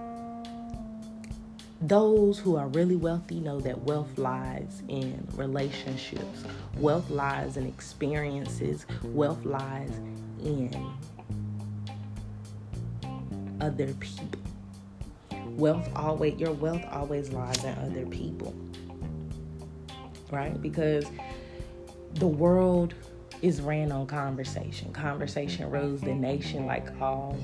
those 1.87 2.39
who 2.39 2.55
are 2.55 2.67
really 2.69 2.95
wealthy 2.95 3.41
know 3.41 3.59
that 3.59 3.77
wealth 3.81 4.17
lies 4.17 4.83
in 4.87 5.27
relationships, 5.35 6.45
wealth 6.77 7.09
lies 7.09 7.57
in 7.57 7.67
experiences, 7.67 8.85
wealth 9.03 9.43
lies 9.43 9.91
in 10.41 10.93
other 13.59 13.93
people. 13.95 14.39
Wealth 15.57 15.89
always 15.95 16.39
your 16.39 16.53
wealth 16.53 16.83
always 16.89 17.31
lies 17.31 17.61
in 17.65 17.77
other 17.79 18.05
people. 18.05 18.55
Right? 20.31 20.59
Because 20.61 21.05
the 22.13 22.27
world 22.27 22.93
is 23.41 23.59
ran 23.59 23.91
on 23.91 24.07
conversation. 24.07 24.93
Conversation 24.93 25.69
rules 25.69 25.99
the 25.99 26.15
nation 26.15 26.65
like 26.65 26.89
all 27.01 27.37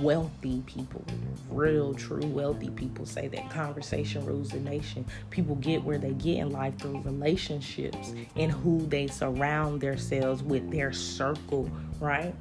wealthy 0.00 0.62
people, 0.66 1.04
real, 1.50 1.94
true 1.94 2.26
wealthy 2.26 2.70
people 2.70 3.06
say 3.06 3.28
that 3.28 3.50
conversation 3.50 4.24
rules 4.24 4.50
the 4.50 4.60
nation. 4.60 5.04
People 5.30 5.56
get 5.56 5.82
where 5.82 5.98
they 5.98 6.12
get 6.12 6.38
in 6.38 6.50
life 6.50 6.78
through 6.78 7.00
relationships 7.02 8.14
and 8.36 8.52
who 8.52 8.86
they 8.86 9.06
surround 9.06 9.80
themselves 9.80 10.42
with, 10.42 10.70
their 10.70 10.92
circle, 10.92 11.70
right? 12.00 12.34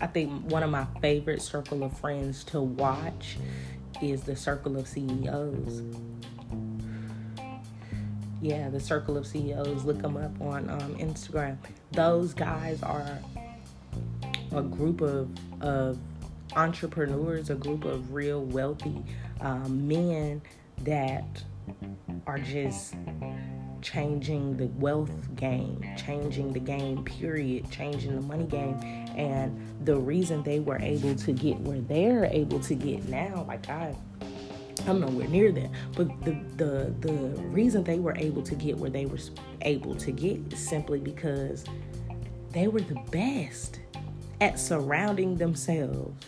I 0.00 0.06
think 0.06 0.50
one 0.50 0.62
of 0.62 0.70
my 0.70 0.86
favorite 1.00 1.42
circle 1.42 1.82
of 1.84 1.96
friends 1.98 2.44
to 2.44 2.60
watch 2.60 3.36
is 4.00 4.22
the 4.22 4.34
circle 4.34 4.78
of 4.78 4.88
CEOs. 4.88 5.82
Yeah, 8.40 8.70
the 8.70 8.80
circle 8.80 9.18
of 9.18 9.26
CEOs. 9.26 9.84
Look 9.84 10.00
them 10.00 10.16
up 10.16 10.40
on 10.40 10.70
um, 10.70 10.96
Instagram. 10.96 11.58
Those 11.92 12.32
guys 12.32 12.82
are 12.82 13.18
a 14.52 14.62
group 14.62 15.02
of, 15.02 15.28
of 15.60 15.98
entrepreneurs, 16.56 17.50
a 17.50 17.54
group 17.54 17.84
of 17.84 18.12
real 18.12 18.44
wealthy 18.44 19.02
um, 19.40 19.86
men 19.86 20.42
that 20.82 21.42
are 22.26 22.38
just 22.38 22.94
changing 23.82 24.56
the 24.56 24.66
wealth 24.66 25.34
game, 25.36 25.84
changing 25.96 26.52
the 26.52 26.60
game, 26.60 27.04
period, 27.04 27.70
changing 27.70 28.14
the 28.14 28.22
money 28.22 28.44
game. 28.44 28.74
And 29.16 29.86
the 29.86 29.96
reason 29.96 30.42
they 30.42 30.60
were 30.60 30.78
able 30.80 31.14
to 31.14 31.32
get 31.32 31.58
where 31.60 31.80
they're 31.80 32.26
able 32.26 32.60
to 32.60 32.74
get 32.74 33.08
now, 33.08 33.44
like 33.48 33.68
I 33.68 33.94
I'm 34.86 35.00
nowhere 35.00 35.28
near 35.28 35.52
that. 35.52 35.70
But 35.94 36.08
the 36.24 36.32
the 36.56 36.94
the 37.00 37.12
reason 37.44 37.84
they 37.84 37.98
were 37.98 38.16
able 38.16 38.42
to 38.42 38.54
get 38.54 38.76
where 38.76 38.90
they 38.90 39.06
were 39.06 39.18
able 39.62 39.94
to 39.96 40.12
get 40.12 40.52
is 40.52 40.66
simply 40.66 40.98
because 40.98 41.64
they 42.52 42.68
were 42.68 42.80
the 42.80 43.00
best 43.10 43.80
at 44.40 44.58
surrounding 44.58 45.36
themselves 45.36 46.26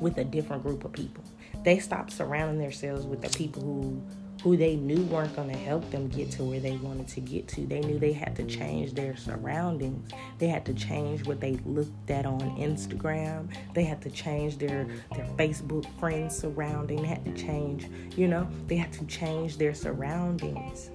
with 0.00 0.18
a 0.18 0.24
different 0.24 0.62
group 0.62 0.84
of 0.84 0.92
people. 0.92 1.24
They 1.64 1.78
stopped 1.78 2.12
surrounding 2.12 2.60
themselves 2.60 3.06
with 3.06 3.22
the 3.22 3.28
people 3.36 3.62
who 3.62 4.02
who 4.42 4.56
they 4.56 4.76
knew 4.76 5.02
weren't 5.06 5.34
going 5.34 5.48
to 5.48 5.56
help 5.56 5.90
them 5.90 6.06
get 6.08 6.30
to 6.30 6.44
where 6.44 6.60
they 6.60 6.76
wanted 6.76 7.08
to 7.08 7.20
get 7.20 7.48
to. 7.48 7.62
They 7.62 7.80
knew 7.80 7.98
they 7.98 8.12
had 8.12 8.36
to 8.36 8.44
change 8.44 8.92
their 8.92 9.16
surroundings. 9.16 10.10
They 10.38 10.46
had 10.46 10.64
to 10.66 10.74
change 10.74 11.26
what 11.26 11.40
they 11.40 11.54
looked 11.64 12.10
at 12.10 12.26
on 12.26 12.40
Instagram. 12.56 13.52
They 13.74 13.82
had 13.82 14.00
to 14.02 14.10
change 14.10 14.58
their 14.58 14.86
their 15.16 15.26
Facebook 15.36 15.86
friends 15.98 16.36
surrounding. 16.36 17.02
They 17.02 17.08
had 17.08 17.24
to 17.24 17.32
change, 17.32 17.88
you 18.16 18.28
know, 18.28 18.46
they 18.68 18.76
had 18.76 18.92
to 18.92 19.06
change 19.06 19.56
their 19.56 19.74
surroundings. 19.74 20.90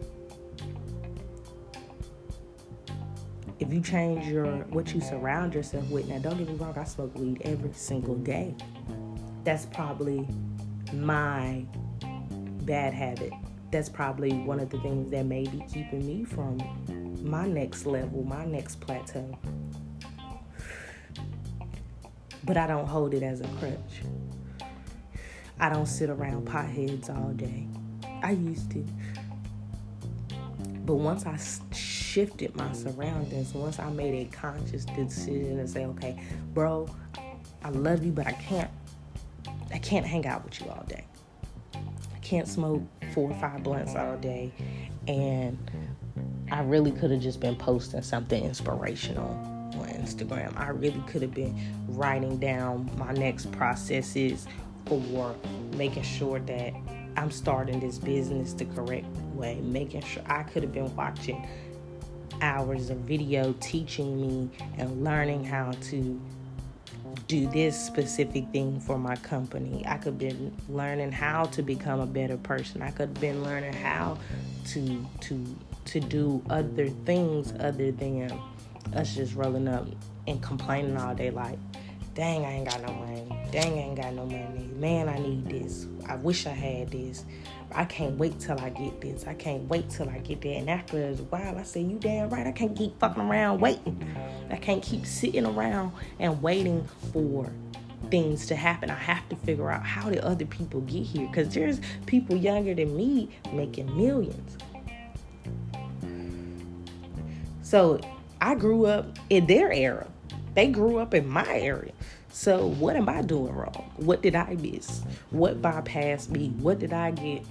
If 3.61 3.71
you 3.71 3.79
change 3.79 4.27
your 4.27 4.45
what 4.69 4.93
you 4.93 4.99
surround 4.99 5.53
yourself 5.53 5.87
with 5.89 6.07
now 6.07 6.19
don't 6.19 6.37
get 6.37 6.49
me 6.49 6.55
wrong 6.55 6.77
i 6.77 6.83
smoke 6.83 7.13
weed 7.17 7.41
every 7.45 7.71
single 7.73 8.15
day 8.15 8.53
that's 9.45 9.65
probably 9.67 10.27
my 10.93 11.65
bad 12.65 12.93
habit 12.93 13.31
that's 13.71 13.87
probably 13.87 14.33
one 14.33 14.59
of 14.59 14.69
the 14.69 14.77
things 14.79 15.09
that 15.11 15.25
may 15.25 15.43
be 15.45 15.63
keeping 15.71 16.05
me 16.05 16.25
from 16.25 16.57
my 17.23 17.47
next 17.47 17.85
level, 17.85 18.23
my 18.23 18.45
next 18.45 18.81
plateau. 18.81 19.37
But 22.43 22.57
I 22.57 22.67
don't 22.67 22.87
hold 22.87 23.13
it 23.13 23.23
as 23.23 23.39
a 23.41 23.47
crutch. 23.59 24.01
I 25.59 25.69
don't 25.69 25.85
sit 25.85 26.09
around 26.09 26.47
potheads 26.47 27.09
all 27.09 27.31
day. 27.31 27.67
I 28.23 28.31
used 28.31 28.71
to. 28.71 28.85
But 30.85 30.95
once 30.95 31.25
I 31.25 31.37
shifted 32.11 32.53
my 32.57 32.71
surroundings, 32.73 33.53
once 33.53 33.79
I 33.79 33.89
made 33.89 34.27
a 34.27 34.29
conscious 34.35 34.83
decision 34.83 35.57
to 35.57 35.67
say, 35.67 35.85
okay, 35.85 36.21
bro, 36.53 36.89
I 37.63 37.69
love 37.69 38.03
you, 38.03 38.11
but 38.11 38.27
I 38.27 38.33
can't 38.33 38.69
I 39.73 39.77
can't 39.77 40.05
hang 40.05 40.27
out 40.27 40.43
with 40.43 40.59
you 40.59 40.67
all 40.69 40.83
day. 40.89 41.05
I 41.73 42.19
can't 42.21 42.47
smoke 42.47 42.81
four 43.13 43.31
or 43.31 43.39
five 43.39 43.63
blunts 43.63 43.95
all 43.95 44.17
day. 44.17 44.51
And 45.07 45.57
I 46.51 46.61
really 46.61 46.91
could 46.91 47.11
have 47.11 47.21
just 47.21 47.39
been 47.39 47.55
posting 47.55 48.01
something 48.01 48.43
inspirational 48.43 49.29
on 49.79 49.87
Instagram. 49.87 50.53
I 50.59 50.69
really 50.69 51.01
could 51.07 51.21
have 51.21 51.33
been 51.33 51.57
writing 51.87 52.37
down 52.37 52.91
my 52.97 53.13
next 53.13 53.49
processes 53.53 54.45
or 54.89 55.33
making 55.77 56.03
sure 56.03 56.39
that 56.39 56.73
I'm 57.15 57.31
starting 57.31 57.79
this 57.79 57.97
business 57.97 58.51
the 58.51 58.65
correct 58.65 59.05
way, 59.33 59.61
making 59.61 60.01
sure 60.01 60.23
I 60.25 60.43
could 60.43 60.63
have 60.63 60.73
been 60.73 60.93
watching 60.97 61.47
hours 62.41 62.89
of 62.89 62.97
video 62.99 63.53
teaching 63.59 64.19
me 64.19 64.49
and 64.77 65.03
learning 65.03 65.43
how 65.43 65.71
to 65.89 66.19
do 67.27 67.47
this 67.47 67.79
specific 67.79 68.47
thing 68.51 68.79
for 68.79 68.97
my 68.97 69.15
company. 69.17 69.83
I 69.87 69.97
could 69.97 70.13
have 70.13 70.17
been 70.19 70.55
learning 70.69 71.11
how 71.11 71.45
to 71.45 71.61
become 71.61 71.99
a 71.99 72.05
better 72.05 72.37
person. 72.37 72.81
I 72.81 72.91
could 72.91 73.09
have 73.09 73.21
been 73.21 73.43
learning 73.43 73.73
how 73.73 74.17
to 74.67 75.05
to 75.21 75.55
to 75.85 75.99
do 75.99 76.43
other 76.49 76.89
things 76.89 77.53
other 77.59 77.91
than 77.91 78.31
us 78.93 79.15
just 79.15 79.35
rolling 79.35 79.67
up 79.67 79.87
and 80.27 80.41
complaining 80.41 80.97
all 80.97 81.15
day 81.15 81.31
like 81.31 81.57
dang, 82.13 82.45
I 82.45 82.53
ain't 82.53 82.69
got 82.69 82.81
no 82.81 82.93
money. 82.93 83.23
Dang, 83.51 83.73
I 83.73 83.81
ain't 83.83 83.95
got 83.95 84.13
no 84.13 84.25
money. 84.25 84.69
Man, 84.75 85.07
I 85.07 85.17
need 85.17 85.47
this. 85.47 85.87
I 86.07 86.15
wish 86.15 86.45
I 86.45 86.51
had 86.51 86.91
this. 86.91 87.25
I 87.73 87.85
can't 87.85 88.17
wait 88.17 88.39
till 88.39 88.59
I 88.59 88.69
get 88.69 89.01
this. 89.01 89.25
I 89.27 89.33
can't 89.33 89.67
wait 89.69 89.89
till 89.89 90.09
I 90.09 90.19
get 90.19 90.41
that. 90.41 90.49
And 90.49 90.69
after 90.69 90.97
a 91.09 91.13
while, 91.13 91.57
I 91.57 91.63
say, 91.63 91.81
You 91.81 91.97
damn 91.97 92.29
right. 92.29 92.47
I 92.47 92.51
can't 92.51 92.75
keep 92.75 92.99
fucking 92.99 93.21
around 93.21 93.59
waiting. 93.59 94.03
I 94.49 94.57
can't 94.57 94.83
keep 94.83 95.05
sitting 95.05 95.45
around 95.45 95.93
and 96.19 96.41
waiting 96.41 96.87
for 97.13 97.51
things 98.09 98.45
to 98.47 98.55
happen. 98.55 98.89
I 98.89 98.95
have 98.95 99.27
to 99.29 99.35
figure 99.37 99.69
out 99.69 99.85
how 99.85 100.09
did 100.09 100.19
other 100.19 100.45
people 100.45 100.81
get 100.81 101.03
here? 101.03 101.27
Because 101.27 101.53
there's 101.53 101.79
people 102.05 102.35
younger 102.35 102.73
than 102.73 102.95
me 102.95 103.29
making 103.53 103.95
millions. 103.95 104.57
So 107.61 108.01
I 108.41 108.55
grew 108.55 108.85
up 108.85 109.17
in 109.29 109.45
their 109.47 109.71
era. 109.71 110.07
They 110.55 110.67
grew 110.67 110.97
up 110.97 111.13
in 111.13 111.27
my 111.27 111.47
area. 111.47 111.93
So 112.33 112.67
what 112.67 112.95
am 112.95 113.07
I 113.07 113.21
doing 113.21 113.53
wrong? 113.53 113.91
What 113.97 114.21
did 114.21 114.35
I 114.35 114.55
miss? 114.55 115.03
What 115.29 115.61
bypassed 115.61 116.29
me? 116.29 116.49
What 116.59 116.79
did 116.79 116.91
I 116.91 117.11
get? 117.11 117.45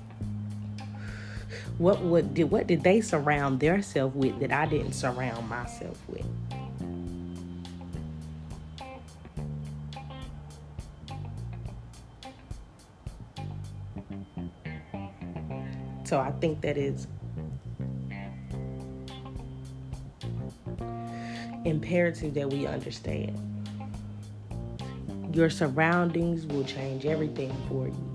What 1.81 2.03
what 2.03 2.35
did 2.35 2.51
what 2.51 2.67
did 2.67 2.83
they 2.83 3.01
surround 3.01 3.59
themselves 3.59 4.15
with 4.15 4.39
that 4.41 4.53
I 4.53 4.67
didn't 4.67 4.93
surround 4.93 5.49
myself 5.49 5.99
with? 6.09 6.27
So 16.05 16.21
I 16.21 16.33
think 16.33 16.61
that 16.61 16.77
is 16.77 17.07
imperative 21.65 22.35
that 22.35 22.51
we 22.51 22.67
understand. 22.67 23.39
Your 25.33 25.49
surroundings 25.49 26.45
will 26.45 26.65
change 26.65 27.07
everything 27.07 27.57
for 27.71 27.87
you. 27.87 28.10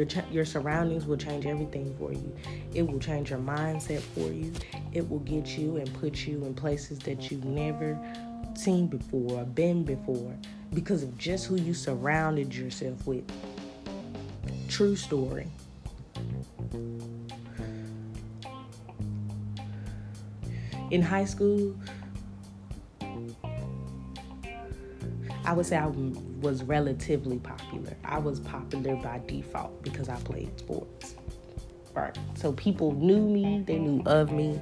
Your, 0.00 0.24
your 0.30 0.44
surroundings 0.44 1.04
will 1.04 1.16
change 1.16 1.44
everything 1.44 1.94
for 1.98 2.12
you. 2.12 2.34
It 2.72 2.82
will 2.82 2.98
change 2.98 3.30
your 3.30 3.38
mindset 3.38 4.00
for 4.00 4.32
you. 4.32 4.52
It 4.92 5.08
will 5.08 5.18
get 5.20 5.58
you 5.58 5.76
and 5.76 5.92
put 5.94 6.26
you 6.26 6.44
in 6.44 6.54
places 6.54 6.98
that 7.00 7.30
you've 7.30 7.44
never 7.44 7.98
seen 8.54 8.86
before 8.86 9.40
or 9.40 9.44
been 9.44 9.84
before 9.84 10.34
because 10.72 11.02
of 11.02 11.16
just 11.18 11.46
who 11.46 11.56
you 11.56 11.74
surrounded 11.74 12.54
yourself 12.54 13.06
with. 13.06 13.24
True 14.68 14.96
story. 14.96 15.48
in 20.90 21.02
high 21.02 21.24
school, 21.24 21.74
I 25.44 25.52
would 25.52 25.66
say 25.66 25.76
I 25.76 25.86
was 26.40 26.62
relatively 26.62 27.38
popular. 27.38 27.96
I 28.04 28.18
was 28.18 28.40
popular 28.40 28.96
by 28.96 29.20
default 29.26 29.82
because 29.82 30.08
I 30.08 30.16
played 30.16 30.58
sports. 30.58 31.14
Right. 31.94 32.16
So 32.34 32.52
people 32.52 32.92
knew 32.92 33.20
me, 33.20 33.62
they 33.66 33.78
knew 33.78 34.02
of 34.06 34.32
me. 34.32 34.60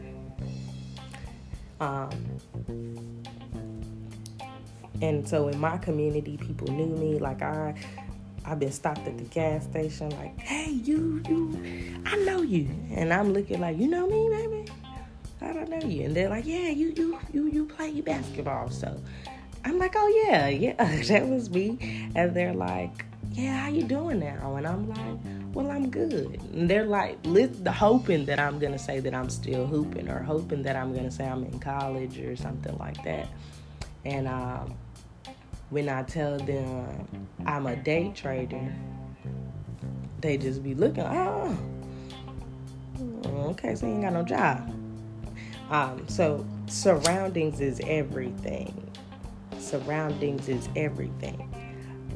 Um, 1.80 2.10
and 5.00 5.28
so 5.28 5.48
in 5.48 5.58
my 5.58 5.78
community, 5.78 6.36
people 6.36 6.68
knew 6.68 6.96
me. 6.96 7.18
Like 7.18 7.42
I, 7.42 7.74
I've 8.44 8.58
been 8.58 8.72
stopped 8.72 9.06
at 9.06 9.16
the 9.18 9.24
gas 9.24 9.64
station. 9.64 10.10
Like, 10.10 10.38
hey, 10.40 10.70
you, 10.70 11.22
you, 11.28 12.02
I 12.06 12.16
know 12.16 12.42
you, 12.42 12.68
and 12.90 13.12
I'm 13.12 13.32
looking 13.32 13.60
like, 13.60 13.78
you 13.78 13.88
know 13.88 14.06
me, 14.06 14.28
baby. 14.28 14.70
I 15.40 15.52
don't 15.52 15.68
know 15.68 15.86
you. 15.86 16.04
And 16.04 16.16
they're 16.16 16.28
like, 16.28 16.46
yeah, 16.46 16.68
you 16.68 16.92
you 16.96 17.18
you 17.32 17.46
you 17.46 17.64
play 17.66 18.00
basketball. 18.00 18.70
So 18.70 19.00
I'm 19.64 19.78
like, 19.78 19.94
oh 19.96 20.24
yeah, 20.26 20.48
yeah, 20.48 21.02
that 21.08 21.28
was 21.28 21.50
me. 21.50 22.10
And 22.14 22.34
they're 22.34 22.54
like, 22.54 23.04
yeah, 23.32 23.64
how 23.64 23.68
you 23.68 23.84
doing 23.84 24.20
now? 24.20 24.56
And 24.56 24.66
I'm 24.66 24.88
like, 24.88 25.54
well, 25.54 25.70
I'm 25.70 25.90
good. 25.90 26.40
And 26.52 26.68
they're 26.68 26.86
like, 26.86 27.18
hoping 27.66 28.24
that 28.26 28.38
I'm 28.38 28.58
gonna 28.58 28.78
say 28.78 29.00
that 29.00 29.14
I'm 29.14 29.30
still 29.30 29.66
hooping, 29.66 30.08
or 30.08 30.22
hoping 30.22 30.62
that 30.62 30.76
I'm 30.76 30.94
gonna 30.94 31.10
say 31.10 31.26
I'm 31.26 31.44
in 31.44 31.58
college 31.58 32.18
or 32.18 32.36
something 32.36 32.76
like 32.78 33.02
that. 33.04 33.28
And 34.04 34.28
um, 34.28 34.74
when 35.70 35.88
I 35.88 36.02
tell 36.02 36.38
them 36.38 37.26
I'm 37.46 37.66
a 37.66 37.76
day 37.76 38.12
trader, 38.14 38.72
they 40.20 40.36
just 40.36 40.62
be 40.62 40.74
looking, 40.74 41.04
oh, 41.04 41.56
okay, 43.50 43.74
so 43.74 43.86
you 43.86 43.92
ain't 43.92 44.02
got 44.02 44.12
no 44.12 44.22
job. 44.22 44.74
Um, 45.70 46.08
so 46.08 46.46
surroundings 46.66 47.60
is 47.60 47.80
everything. 47.86 48.90
Surroundings 49.58 50.48
is 50.48 50.68
everything. 50.76 51.52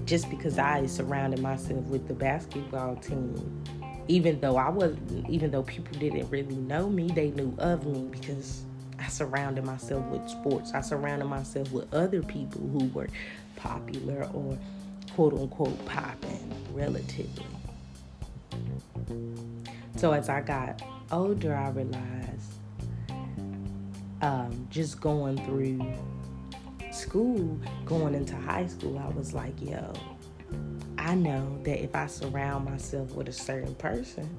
Just 0.04 0.28
because 0.30 0.58
I 0.58 0.86
surrounded 0.86 1.40
myself 1.40 1.84
with 1.86 2.08
the 2.08 2.14
basketball 2.14 2.96
team, 2.96 3.62
even 4.08 4.40
though 4.40 4.56
I 4.56 4.68
was, 4.68 4.96
even 5.28 5.50
though 5.50 5.62
people 5.62 5.98
didn't 5.98 6.28
really 6.30 6.56
know 6.56 6.88
me, 6.88 7.08
they 7.08 7.30
knew 7.30 7.54
of 7.58 7.86
me 7.86 8.08
because 8.10 8.64
I 8.98 9.08
surrounded 9.08 9.64
myself 9.64 10.04
with 10.06 10.28
sports. 10.28 10.72
I 10.74 10.80
surrounded 10.80 11.26
myself 11.26 11.70
with 11.72 11.92
other 11.94 12.22
people 12.22 12.60
who 12.60 12.86
were 12.88 13.08
popular 13.56 14.28
or 14.32 14.58
quote 15.14 15.34
unquote 15.34 15.84
popping 15.86 16.52
relatively. 16.72 17.46
So 19.96 20.12
as 20.12 20.28
I 20.28 20.40
got 20.40 20.82
older, 21.10 21.54
I 21.54 21.70
realized 21.70 22.52
um, 24.20 24.66
just 24.70 25.00
going 25.00 25.36
through 25.44 25.80
school, 27.02 27.60
going 27.84 28.14
into 28.14 28.36
high 28.36 28.66
school, 28.66 28.98
I 28.98 29.08
was 29.08 29.34
like, 29.34 29.60
yo, 29.60 29.92
I 30.96 31.14
know 31.14 31.58
that 31.64 31.82
if 31.82 31.94
I 31.94 32.06
surround 32.06 32.64
myself 32.64 33.12
with 33.12 33.28
a 33.28 33.32
certain 33.32 33.74
person, 33.74 34.38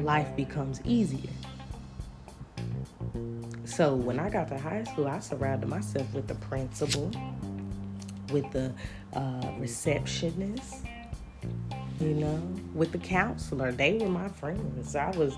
life 0.00 0.34
becomes 0.36 0.80
easier. 0.84 1.30
So 3.64 3.94
when 3.94 4.18
I 4.18 4.28
got 4.28 4.48
to 4.48 4.58
high 4.58 4.82
school, 4.84 5.06
I 5.06 5.20
surrounded 5.20 5.68
myself 5.68 6.12
with 6.12 6.26
the 6.26 6.34
principal, 6.34 7.10
with 8.32 8.50
the 8.50 8.72
uh, 9.12 9.52
receptionist, 9.58 10.84
you 12.00 12.14
know, 12.14 12.42
with 12.74 12.90
the 12.90 12.98
counselor. 12.98 13.70
They 13.70 13.98
were 13.98 14.08
my 14.08 14.28
friends. 14.28 14.96
I 14.96 15.10
was 15.10 15.36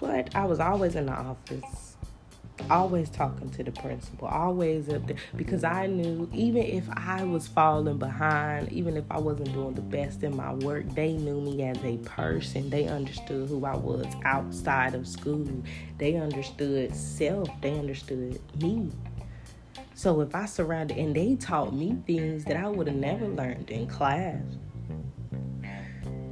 but 0.00 0.34
I 0.34 0.44
was 0.44 0.60
always 0.60 0.96
in 0.96 1.06
the 1.06 1.12
office, 1.12 1.93
always 2.70 3.10
talking 3.10 3.50
to 3.50 3.62
the 3.62 3.72
principal, 3.72 4.28
always 4.28 4.88
up 4.88 5.06
there 5.06 5.16
because 5.36 5.64
I 5.64 5.86
knew 5.86 6.28
even 6.32 6.62
if 6.62 6.84
I 6.90 7.24
was 7.24 7.46
falling 7.46 7.98
behind, 7.98 8.72
even 8.72 8.96
if 8.96 9.04
I 9.10 9.18
wasn't 9.18 9.52
doing 9.52 9.74
the 9.74 9.82
best 9.82 10.22
in 10.22 10.36
my 10.36 10.54
work, 10.54 10.88
they 10.94 11.12
knew 11.12 11.40
me 11.40 11.62
as 11.64 11.78
a 11.84 11.98
person. 11.98 12.70
They 12.70 12.86
understood 12.86 13.48
who 13.48 13.64
I 13.64 13.76
was 13.76 14.06
outside 14.24 14.94
of 14.94 15.06
school. 15.06 15.46
They 15.98 16.16
understood 16.16 16.94
self, 16.94 17.48
they 17.60 17.78
understood 17.78 18.40
me. 18.60 18.90
So 19.94 20.20
if 20.20 20.34
I 20.34 20.46
surrounded 20.46 20.96
and 20.96 21.14
they 21.14 21.36
taught 21.36 21.74
me 21.74 21.96
things 22.06 22.44
that 22.44 22.56
I 22.56 22.68
would 22.68 22.88
have 22.88 22.96
never 22.96 23.28
learned 23.28 23.70
in 23.70 23.86
class. 23.86 24.42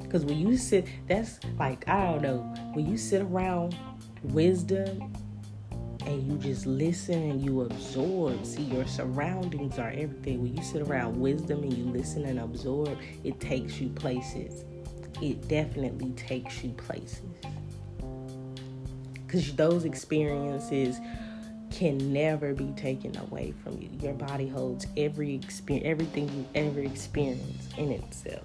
Because 0.02 0.24
when 0.24 0.38
you 0.38 0.56
sit, 0.56 0.86
that's 1.06 1.38
like, 1.58 1.88
I 1.88 2.04
don't 2.04 2.22
know, 2.22 2.38
when 2.74 2.86
you 2.86 2.98
sit 2.98 3.22
around 3.22 3.76
wisdom 4.22 5.12
and 6.06 6.26
you 6.26 6.38
just 6.38 6.66
listen 6.66 7.30
and 7.30 7.44
you 7.44 7.62
absorb. 7.62 8.44
See, 8.44 8.62
your 8.62 8.86
surroundings 8.86 9.78
are 9.78 9.90
everything. 9.90 10.42
When 10.42 10.56
you 10.56 10.62
sit 10.62 10.82
around 10.82 11.20
wisdom 11.20 11.62
and 11.62 11.72
you 11.72 11.84
listen 11.84 12.24
and 12.24 12.40
absorb, 12.40 12.98
it 13.24 13.40
takes 13.40 13.80
you 13.80 13.88
places. 13.90 14.64
It 15.20 15.48
definitely 15.48 16.10
takes 16.10 16.62
you 16.64 16.70
places. 16.70 17.22
Because 19.26 19.54
those 19.54 19.84
experiences 19.84 20.98
can 21.70 22.12
never 22.12 22.52
be 22.52 22.70
taken 22.76 23.16
away 23.16 23.54
from 23.62 23.80
you. 23.80 23.88
Your 24.00 24.12
body 24.12 24.48
holds 24.48 24.86
every 24.96 25.34
experience, 25.34 25.86
everything 25.86 26.28
you 26.28 26.46
ever 26.54 26.80
experienced 26.80 27.78
in 27.78 27.92
itself. 27.92 28.44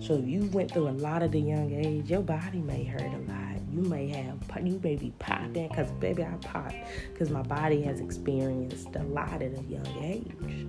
So 0.00 0.14
if 0.14 0.26
you 0.26 0.44
went 0.52 0.70
through 0.70 0.88
a 0.88 0.96
lot 0.96 1.22
at 1.22 1.34
a 1.34 1.38
young 1.38 1.72
age, 1.74 2.10
your 2.10 2.22
body 2.22 2.60
may 2.60 2.84
hurt 2.84 3.02
a 3.02 3.18
lot. 3.30 3.47
You 3.72 3.82
may 3.82 4.08
have, 4.08 4.38
you 4.64 4.80
may 4.82 4.96
be 4.96 5.12
popping, 5.18 5.68
because 5.68 5.90
baby, 5.92 6.24
I 6.24 6.34
pop, 6.40 6.72
because 7.12 7.30
my 7.30 7.42
body 7.42 7.82
has 7.82 8.00
experienced 8.00 8.88
a 8.96 9.02
lot 9.02 9.42
at 9.42 9.52
a 9.52 9.62
young 9.68 9.86
age. 10.02 10.66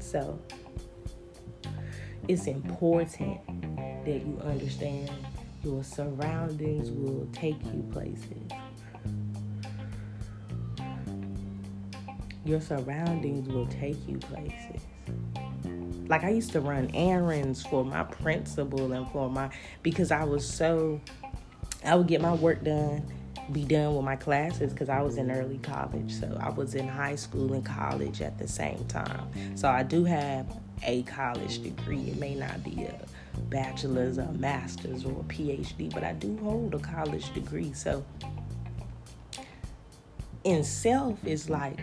So 0.00 0.40
it's 2.28 2.46
important 2.46 3.40
that 4.04 4.26
you 4.26 4.40
understand 4.44 5.10
your 5.62 5.84
surroundings 5.84 6.90
will 6.90 7.28
take 7.32 7.62
you 7.66 7.88
places. 7.92 8.50
Your 12.44 12.60
surroundings 12.60 13.48
will 13.48 13.66
take 13.66 14.08
you 14.08 14.18
places. 14.18 14.82
Like 16.10 16.24
I 16.24 16.30
used 16.30 16.50
to 16.52 16.60
run 16.60 16.90
errands 16.92 17.64
for 17.64 17.84
my 17.84 18.02
principal 18.02 18.92
and 18.92 19.08
for 19.12 19.30
my 19.30 19.48
because 19.84 20.10
I 20.10 20.24
was 20.24 20.44
so 20.44 21.00
I 21.84 21.94
would 21.94 22.08
get 22.08 22.20
my 22.20 22.34
work 22.34 22.64
done, 22.64 23.04
be 23.52 23.64
done 23.64 23.94
with 23.94 24.04
my 24.04 24.16
classes 24.16 24.72
because 24.72 24.88
I 24.88 25.02
was 25.02 25.18
in 25.18 25.30
early 25.30 25.58
mm-hmm. 25.58 25.72
college. 25.72 26.12
So 26.12 26.36
I 26.42 26.50
was 26.50 26.74
in 26.74 26.88
high 26.88 27.14
school 27.14 27.52
and 27.52 27.64
college 27.64 28.22
at 28.22 28.38
the 28.38 28.48
same 28.48 28.84
time. 28.86 29.56
So 29.56 29.68
I 29.68 29.84
do 29.84 30.02
have 30.02 30.52
a 30.82 31.04
college 31.04 31.62
degree. 31.62 32.10
It 32.10 32.18
may 32.18 32.34
not 32.34 32.64
be 32.64 32.82
a 32.82 33.00
bachelor's, 33.48 34.18
a 34.18 34.32
master's, 34.32 35.04
or 35.04 35.12
a 35.12 35.24
PhD, 35.32 35.94
but 35.94 36.02
I 36.02 36.14
do 36.14 36.36
hold 36.38 36.74
a 36.74 36.80
college 36.80 37.32
degree. 37.34 37.72
So 37.72 38.04
in 40.42 40.64
self 40.64 41.24
is 41.24 41.48
like 41.48 41.78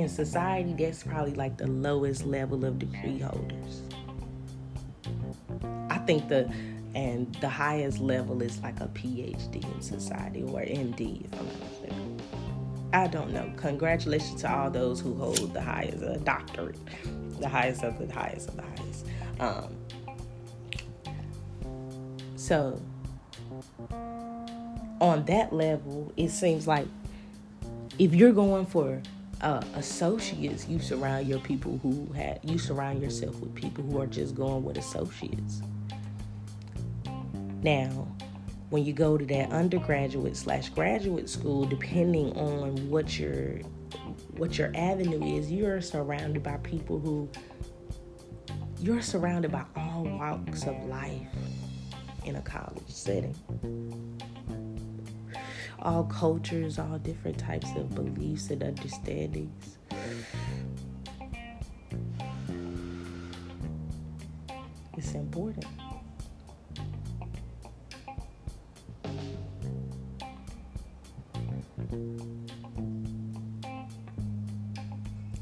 in 0.00 0.08
society 0.08 0.74
that's 0.78 1.02
probably 1.02 1.34
like 1.34 1.56
the 1.56 1.66
lowest 1.66 2.26
level 2.26 2.64
of 2.64 2.78
degree 2.78 3.18
holders. 3.18 3.82
I 5.88 5.98
think 5.98 6.28
the 6.28 6.50
and 6.94 7.32
the 7.36 7.48
highest 7.48 8.00
level 8.00 8.42
is 8.42 8.60
like 8.62 8.80
a 8.80 8.86
phd 8.86 9.54
in 9.54 9.80
society 9.80 10.42
or 10.42 10.60
nd 10.60 11.00
if 11.00 11.32
i'm 11.38 11.46
not 11.46 11.60
mistaken. 11.60 12.20
I 12.92 13.06
don't 13.06 13.32
know. 13.32 13.52
Congratulations 13.56 14.40
to 14.40 14.52
all 14.52 14.68
those 14.68 15.00
who 15.00 15.14
hold 15.14 15.54
the 15.54 15.60
highest 15.60 16.02
uh, 16.02 16.16
doctorate. 16.16 16.76
The 17.38 17.48
highest 17.48 17.84
of 17.84 17.96
the 17.98 18.12
highest 18.12 18.48
of 18.48 18.56
the 18.56 18.62
highest. 18.62 19.06
Um, 19.38 19.76
so 22.34 22.80
on 25.00 25.24
that 25.26 25.52
level 25.52 26.12
it 26.16 26.30
seems 26.30 26.66
like 26.66 26.88
if 27.98 28.14
you're 28.14 28.32
going 28.32 28.66
for 28.66 29.00
uh, 29.42 29.62
associates, 29.74 30.68
you 30.68 30.78
surround 30.78 31.26
your 31.26 31.40
people 31.40 31.78
who 31.82 32.12
had 32.12 32.40
you 32.42 32.58
surround 32.58 33.02
yourself 33.02 33.38
with 33.40 33.54
people 33.54 33.84
who 33.84 34.00
are 34.00 34.06
just 34.06 34.34
going 34.34 34.62
with 34.64 34.76
associates. 34.76 35.62
Now, 37.62 38.08
when 38.70 38.84
you 38.84 38.92
go 38.92 39.18
to 39.18 39.24
that 39.26 39.50
undergraduate 39.50 40.36
slash 40.36 40.68
graduate 40.70 41.28
school, 41.28 41.64
depending 41.64 42.36
on 42.36 42.90
what 42.90 43.18
your 43.18 43.58
what 44.36 44.58
your 44.58 44.72
avenue 44.74 45.36
is, 45.36 45.50
you're 45.50 45.80
surrounded 45.80 46.42
by 46.42 46.56
people 46.58 46.98
who 46.98 47.28
you're 48.78 49.02
surrounded 49.02 49.52
by 49.52 49.64
all 49.76 50.04
walks 50.04 50.64
of 50.64 50.74
life 50.84 51.26
in 52.24 52.36
a 52.36 52.42
college 52.42 52.82
setting 52.88 53.34
all 55.82 56.04
cultures, 56.04 56.78
all 56.78 56.98
different 56.98 57.38
types 57.38 57.68
of 57.76 57.94
beliefs 57.94 58.50
and 58.50 58.62
understandings. 58.62 59.78
It's 64.96 65.14
important. 65.14 65.66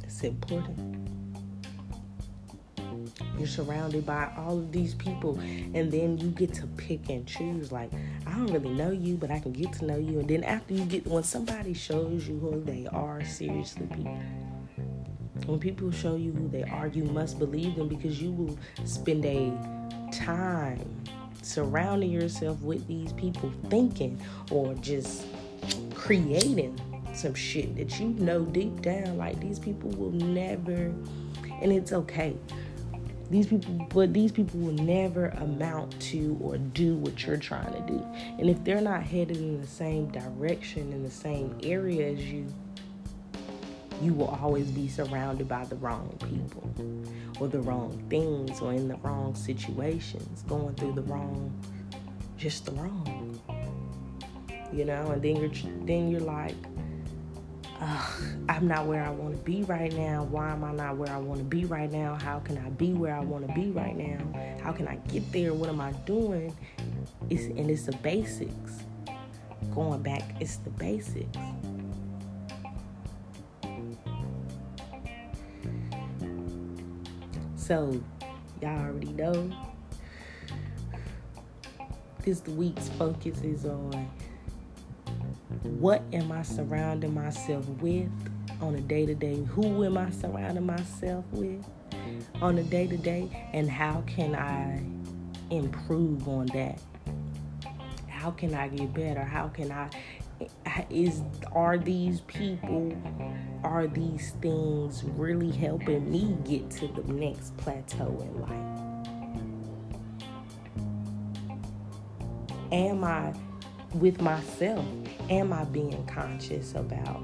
It's 0.05 0.23
important. 0.23 1.09
You're 3.37 3.47
surrounded 3.47 4.05
by 4.05 4.31
all 4.37 4.59
of 4.59 4.73
these 4.73 4.95
people, 4.95 5.39
and 5.39 5.91
then 5.93 6.19
you 6.19 6.29
get 6.29 6.53
to 6.55 6.67
pick 6.67 7.09
and 7.09 7.27
choose. 7.27 7.71
Like, 7.71 7.91
don't 8.39 8.53
really 8.53 8.71
know 8.71 8.91
you, 8.91 9.17
but 9.17 9.31
I 9.31 9.41
can 9.41 9.53
get 9.53 9.73
to 9.75 9.85
know 9.85 9.99
you. 9.99 10.21
And 10.21 10.29
then 10.29 10.45
after 10.45 10.75
you 10.75 10.85
get, 10.85 11.07
when 11.07 11.23
somebody 11.23 11.75
shows 11.75 12.29
you 12.29 12.39
who 12.39 12.63
they 12.63 12.87
are, 12.87 13.25
seriously, 13.25 13.87
people. 13.87 14.19
When 15.47 15.59
people 15.59 15.91
show 15.91 16.17
you 16.17 16.33
who 16.33 16.49
they 16.49 16.63
are, 16.65 16.89
you 16.89 17.05
must 17.05 17.39
believe 17.39 17.77
them 17.77 17.89
because 17.89 18.21
you 18.21 18.33
will 18.33 18.59
spend 18.85 19.25
a 19.25 19.51
time 20.13 21.05
surrounding 21.43 22.11
yourself 22.11 22.61
with 22.61 22.87
these 22.87 23.13
people, 23.15 23.53
thinking 23.69 24.21
or 24.51 24.75
just 24.75 25.27
creating 25.95 26.79
some 27.15 27.35
shit 27.35 27.77
that 27.77 27.99
you 27.99 28.09
know 28.09 28.45
deep 28.45 28.81
down, 28.83 29.17
like 29.17 29.41
these 29.41 29.59
people 29.59 29.91
will 29.91 30.13
never, 30.13 30.93
and 31.61 31.73
it's 31.73 31.93
okay. 31.93 32.37
These 33.31 33.49
people, 33.49 33.87
but 33.91 34.15
these 34.15 34.33
people 34.33 34.59
will 34.61 34.73
never 34.73 35.27
amount 35.29 36.01
to 36.03 36.39
or 36.41 36.57
do 36.57 36.97
what 36.97 37.27
you're 37.27 37.37
trying 37.37 37.73
to 37.75 37.81
do. 37.81 38.07
And 38.39 38.49
if 38.49 38.63
they're 38.65 38.81
not 38.81 39.03
headed 39.03 39.37
in 39.37 39.61
the 39.61 39.67
same 39.67 40.11
direction, 40.11 40.93
in 40.93 41.03
the 41.03 41.11
same 41.11 41.59
area 41.63 42.11
as 42.11 42.25
you, 42.25 42.47
you 44.01 44.15
will 44.15 44.29
always 44.29 44.71
be 44.71 44.89
surrounded 44.89 45.49
by 45.49 45.65
the 45.65 45.77
wrong 45.77 46.17
people 46.29 46.71
or 47.39 47.49
the 47.49 47.61
wrong 47.61 48.03
things 48.09 48.61
or 48.61 48.73
in 48.73 48.89
the 48.89 48.97
wrong 48.99 49.35
situations, 49.35 50.43
going 50.49 50.75
through 50.77 50.93
the 50.93 51.03
wrong, 51.03 51.53
just 52.39 52.65
the 52.65 52.73
wrong. 52.73 53.41
You 54.73 54.85
know, 54.85 55.11
and 55.11 55.23
then 55.23 55.37
you're 55.37 55.87
then 55.87 56.11
you're 56.11 56.21
like, 56.21 56.55
I'm 57.81 58.67
not 58.67 58.87
where 58.87 59.05
I 59.05 59.11
want 59.11 59.37
to 59.37 59.43
be 59.45 59.63
right 59.63 59.93
now. 59.93 60.25
Why 60.25 60.51
am 60.51 60.65
I 60.65 60.73
not 60.73 60.97
where 60.97 61.13
I 61.13 61.19
want 61.19 61.39
to 61.39 61.45
be 61.45 61.65
right 61.65 61.91
now? 61.91 62.17
How 62.21 62.41
can 62.41 62.59
I 62.59 62.71
be 62.71 62.93
where 62.93 63.15
I 63.15 63.21
want 63.21 63.47
to 63.47 63.53
be 63.55 63.71
right 63.71 63.97
now? 63.97 64.19
How 64.63 64.73
can 64.73 64.89
I 64.89 64.97
get 65.09 65.31
there? 65.33 65.55
What 65.55 65.69
am 65.69 65.81
I 65.81 65.93
doing? 66.05 66.57
It's 67.31 67.45
and 67.45 67.71
it's 67.71 67.85
the 67.85 67.97
basics. 67.99 68.83
Going 69.75 70.03
back, 70.03 70.23
it's 70.41 70.57
the 70.57 70.71
basics. 70.71 71.39
So, 77.57 78.03
y'all 78.63 78.81
already 78.81 79.13
know 79.13 79.51
this 82.25 82.43
week's 82.49 82.89
focus 82.91 83.41
is 83.43 83.65
on 83.67 84.11
what 85.63 86.03
am 86.13 86.33
I 86.33 86.43
surrounding 86.43 87.15
myself 87.15 87.67
with 87.81 88.11
on 88.61 88.75
a 88.75 88.81
day 88.81 89.07
to 89.07 89.15
day? 89.15 89.43
Who 89.45 89.85
am 89.85 89.97
I 89.99 90.11
surrounding 90.11 90.67
myself 90.67 91.25
with 91.33 91.65
on 92.41 92.59
a 92.59 92.63
day 92.63 92.87
to 92.87 92.97
day? 92.97 93.51
And 93.53 93.71
how 93.71 94.03
can 94.07 94.35
I 94.35 94.83
improve 95.51 96.29
on 96.29 96.47
that? 96.47 96.81
How 98.09 98.31
can 98.31 98.55
I 98.55 98.69
get 98.69 98.93
better? 98.95 99.25
How 99.25 99.49
can 99.49 99.71
I 99.71 99.89
is 100.89 101.23
are 101.53 101.79
these 101.79 102.21
people 102.23 102.97
are 103.65 103.89
these 103.89 104.31
things 104.41 105.03
really 105.17 105.51
helping 105.51 106.09
me 106.11 106.37
get 106.45 106.71
to 106.71 106.87
the 106.89 107.13
next 107.13 107.57
plateau 107.57 108.17
in 108.21 108.41
life? 108.41 108.89
Am 112.71 113.03
I 113.03 113.33
with 113.95 114.21
myself? 114.21 114.85
Am 115.31 115.53
I 115.53 115.65
being 115.65 116.07
conscious 116.07 116.75
about 116.75 117.23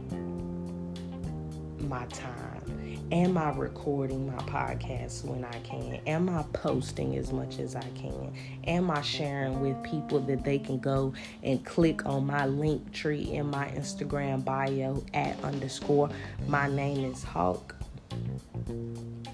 my 1.81 2.05
time? 2.07 2.61
Am 3.11 3.39
I 3.39 3.51
recording 3.53 4.27
my 4.27 4.43
podcast 4.43 5.25
when 5.25 5.43
I 5.43 5.59
can? 5.61 6.01
Am 6.07 6.29
I 6.29 6.43
posting 6.53 7.17
as 7.17 7.33
much 7.33 7.59
as 7.59 7.75
I 7.75 7.89
can? 7.95 8.35
Am 8.65 8.91
I 8.91 9.01
sharing 9.01 9.61
with 9.61 9.83
people 9.83 10.21
that 10.21 10.45
they 10.45 10.59
can 10.59 10.79
go 10.79 11.15
and 11.43 11.65
click 11.65 12.05
on 12.05 12.27
my 12.27 12.43
Linktree 12.43 13.33
in 13.33 13.47
my 13.47 13.69
Instagram 13.69 14.45
bio 14.45 15.03
at 15.15 15.43
underscore 15.43 16.11
my 16.47 16.69
name 16.69 17.11
is 17.11 17.25
Hawk? 17.25 17.75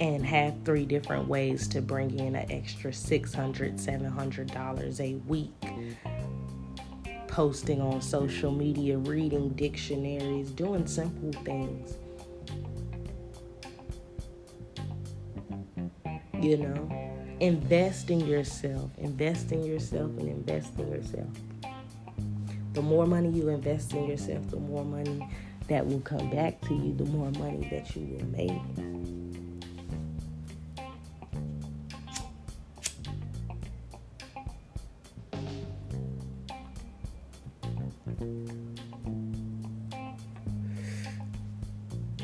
and 0.00 0.24
have 0.24 0.54
three 0.64 0.86
different 0.86 1.28
ways 1.28 1.68
to 1.68 1.82
bring 1.82 2.18
in 2.18 2.34
an 2.34 2.50
extra 2.50 2.90
$600, 2.90 3.74
$700 3.78 5.00
a 5.00 5.14
week. 5.28 5.52
Posting 7.40 7.80
on 7.80 8.02
social 8.02 8.52
media, 8.52 8.98
reading 8.98 9.48
dictionaries, 9.54 10.50
doing 10.50 10.86
simple 10.86 11.32
things. 11.42 11.96
You 16.38 16.58
know, 16.58 17.36
invest 17.40 18.10
in 18.10 18.26
yourself, 18.26 18.90
invest 18.98 19.52
in 19.52 19.64
yourself, 19.64 20.10
and 20.18 20.28
invest 20.28 20.78
in 20.78 20.92
yourself. 20.92 21.28
The 22.74 22.82
more 22.82 23.06
money 23.06 23.30
you 23.30 23.48
invest 23.48 23.94
in 23.94 24.04
yourself, 24.04 24.50
the 24.50 24.58
more 24.58 24.84
money 24.84 25.26
that 25.68 25.86
will 25.86 26.00
come 26.00 26.28
back 26.28 26.60
to 26.68 26.74
you, 26.74 26.92
the 26.94 27.06
more 27.06 27.30
money 27.30 27.66
that 27.70 27.96
you 27.96 28.02
will 28.02 28.26
make. 28.26 29.19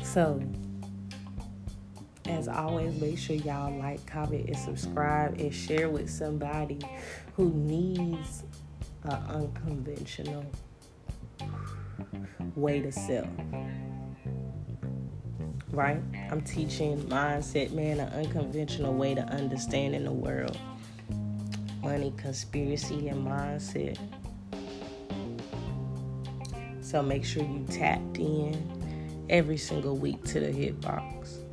So, 0.03 0.41
as 2.25 2.47
always, 2.47 2.99
make 2.99 3.17
sure 3.17 3.35
y'all 3.35 3.77
like, 3.77 4.05
comment, 4.07 4.47
and 4.47 4.57
subscribe 4.57 5.39
and 5.39 5.53
share 5.53 5.89
with 5.89 6.09
somebody 6.09 6.79
who 7.35 7.49
needs 7.51 8.43
an 9.03 9.19
unconventional 9.29 10.45
way 12.55 12.81
to 12.81 12.91
sell. 12.91 13.27
Right? 15.71 16.01
I'm 16.31 16.41
teaching 16.41 16.99
mindset, 17.03 17.71
man, 17.71 17.99
an 17.99 18.11
unconventional 18.13 18.93
way 18.93 19.13
to 19.13 19.21
understanding 19.21 20.05
the 20.05 20.11
world. 20.11 20.57
Money, 21.83 22.13
conspiracy, 22.17 23.09
and 23.09 23.25
mindset. 23.25 23.97
So 26.87 27.03
make 27.03 27.25
sure 27.25 27.43
you 27.43 27.65
tapped 27.69 28.17
in 28.17 28.55
every 29.29 29.57
single 29.57 29.97
week 29.97 30.23
to 30.23 30.39
the 30.39 30.47
hitbox. 30.47 31.43